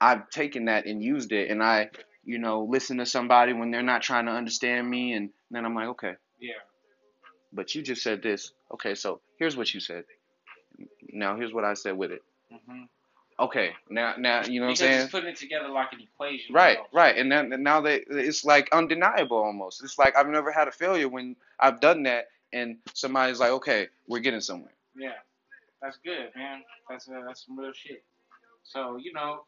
I've 0.00 0.28
taken 0.30 0.66
that 0.66 0.86
and 0.86 1.02
used 1.02 1.32
it, 1.32 1.50
and 1.50 1.62
I, 1.62 1.88
you 2.26 2.38
know, 2.38 2.64
listen 2.68 2.98
to 2.98 3.06
somebody 3.06 3.54
when 3.54 3.70
they're 3.70 3.82
not 3.82 4.02
trying 4.02 4.26
to 4.26 4.32
understand 4.32 4.88
me, 4.90 5.14
and 5.14 5.30
then 5.50 5.64
I'm 5.64 5.74
like, 5.74 5.88
okay, 5.88 6.14
Yeah. 6.40 6.54
but 7.52 7.74
you 7.74 7.82
just 7.82 8.02
said 8.02 8.22
this. 8.22 8.52
Okay, 8.74 8.94
so 8.94 9.20
here's 9.38 9.56
what 9.56 9.72
you 9.72 9.80
said. 9.80 10.04
Now 11.12 11.36
here's 11.36 11.52
what 11.54 11.64
I 11.64 11.74
said 11.74 11.96
with 11.96 12.12
it. 12.12 12.22
hmm 12.50 12.82
Okay, 13.38 13.72
now 13.90 14.14
now 14.18 14.44
you 14.46 14.60
know 14.60 14.66
what 14.66 14.70
I'm 14.70 14.76
saying. 14.76 15.00
it's 15.02 15.10
putting 15.10 15.28
it 15.28 15.36
together 15.36 15.68
like 15.68 15.92
an 15.92 16.00
equation. 16.00 16.54
Right, 16.54 16.78
almost. 16.78 16.94
right, 16.94 17.16
and 17.18 17.30
then 17.30 17.52
and 17.52 17.62
now 17.62 17.82
they 17.82 17.96
it's 18.08 18.46
like 18.46 18.70
undeniable 18.72 19.36
almost. 19.36 19.84
It's 19.84 19.98
like 19.98 20.16
I've 20.16 20.28
never 20.28 20.50
had 20.50 20.68
a 20.68 20.72
failure 20.72 21.06
when 21.08 21.36
I've 21.60 21.80
done 21.80 22.02
that, 22.04 22.28
and 22.54 22.78
somebody's 22.94 23.38
like, 23.38 23.50
okay, 23.52 23.88
we're 24.08 24.20
getting 24.20 24.40
somewhere. 24.40 24.72
Yeah, 24.96 25.10
that's 25.82 25.98
good, 26.02 26.30
man. 26.34 26.62
That's 26.88 27.08
uh, 27.10 27.20
that's 27.26 27.44
some 27.44 27.58
real 27.58 27.72
shit. 27.74 28.02
So 28.64 28.96
you 28.96 29.12
know, 29.12 29.42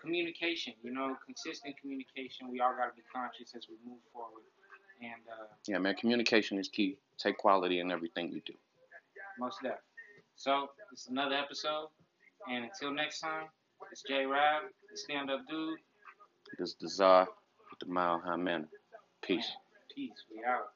communication. 0.00 0.74
You 0.82 0.92
know, 0.92 1.16
consistent 1.24 1.74
communication. 1.80 2.50
We 2.50 2.60
all 2.60 2.74
got 2.76 2.86
to 2.86 2.94
be 2.94 3.02
conscious 3.14 3.54
as 3.56 3.66
we 3.68 3.76
move 3.88 4.00
forward. 4.12 4.42
And 5.00 5.22
uh, 5.28 5.46
Yeah, 5.66 5.78
man, 5.78 5.94
communication 5.94 6.58
is 6.58 6.68
key. 6.68 6.96
Take 7.18 7.38
quality 7.38 7.80
in 7.80 7.90
everything 7.90 8.30
you 8.32 8.40
do. 8.46 8.54
most 9.38 9.56
definitely. 9.62 9.82
So 10.36 10.68
it's 10.92 11.08
another 11.08 11.34
episode. 11.36 11.88
And 12.50 12.64
until 12.64 12.92
next 12.94 13.20
time, 13.20 13.46
it's 13.90 14.02
J 14.08 14.24
Rab, 14.26 14.62
the 14.90 14.96
stand 14.96 15.30
up 15.30 15.40
dude. 15.48 15.78
This 16.58 16.70
is 16.70 16.76
the 16.80 16.88
czar 16.88 17.26
with 17.70 17.78
the 17.80 17.92
mile 17.92 18.20
high 18.24 18.36
manner. 18.36 18.68
Peace. 19.22 19.50
Peace. 19.94 20.12
We 20.30 20.42
out. 20.44 20.68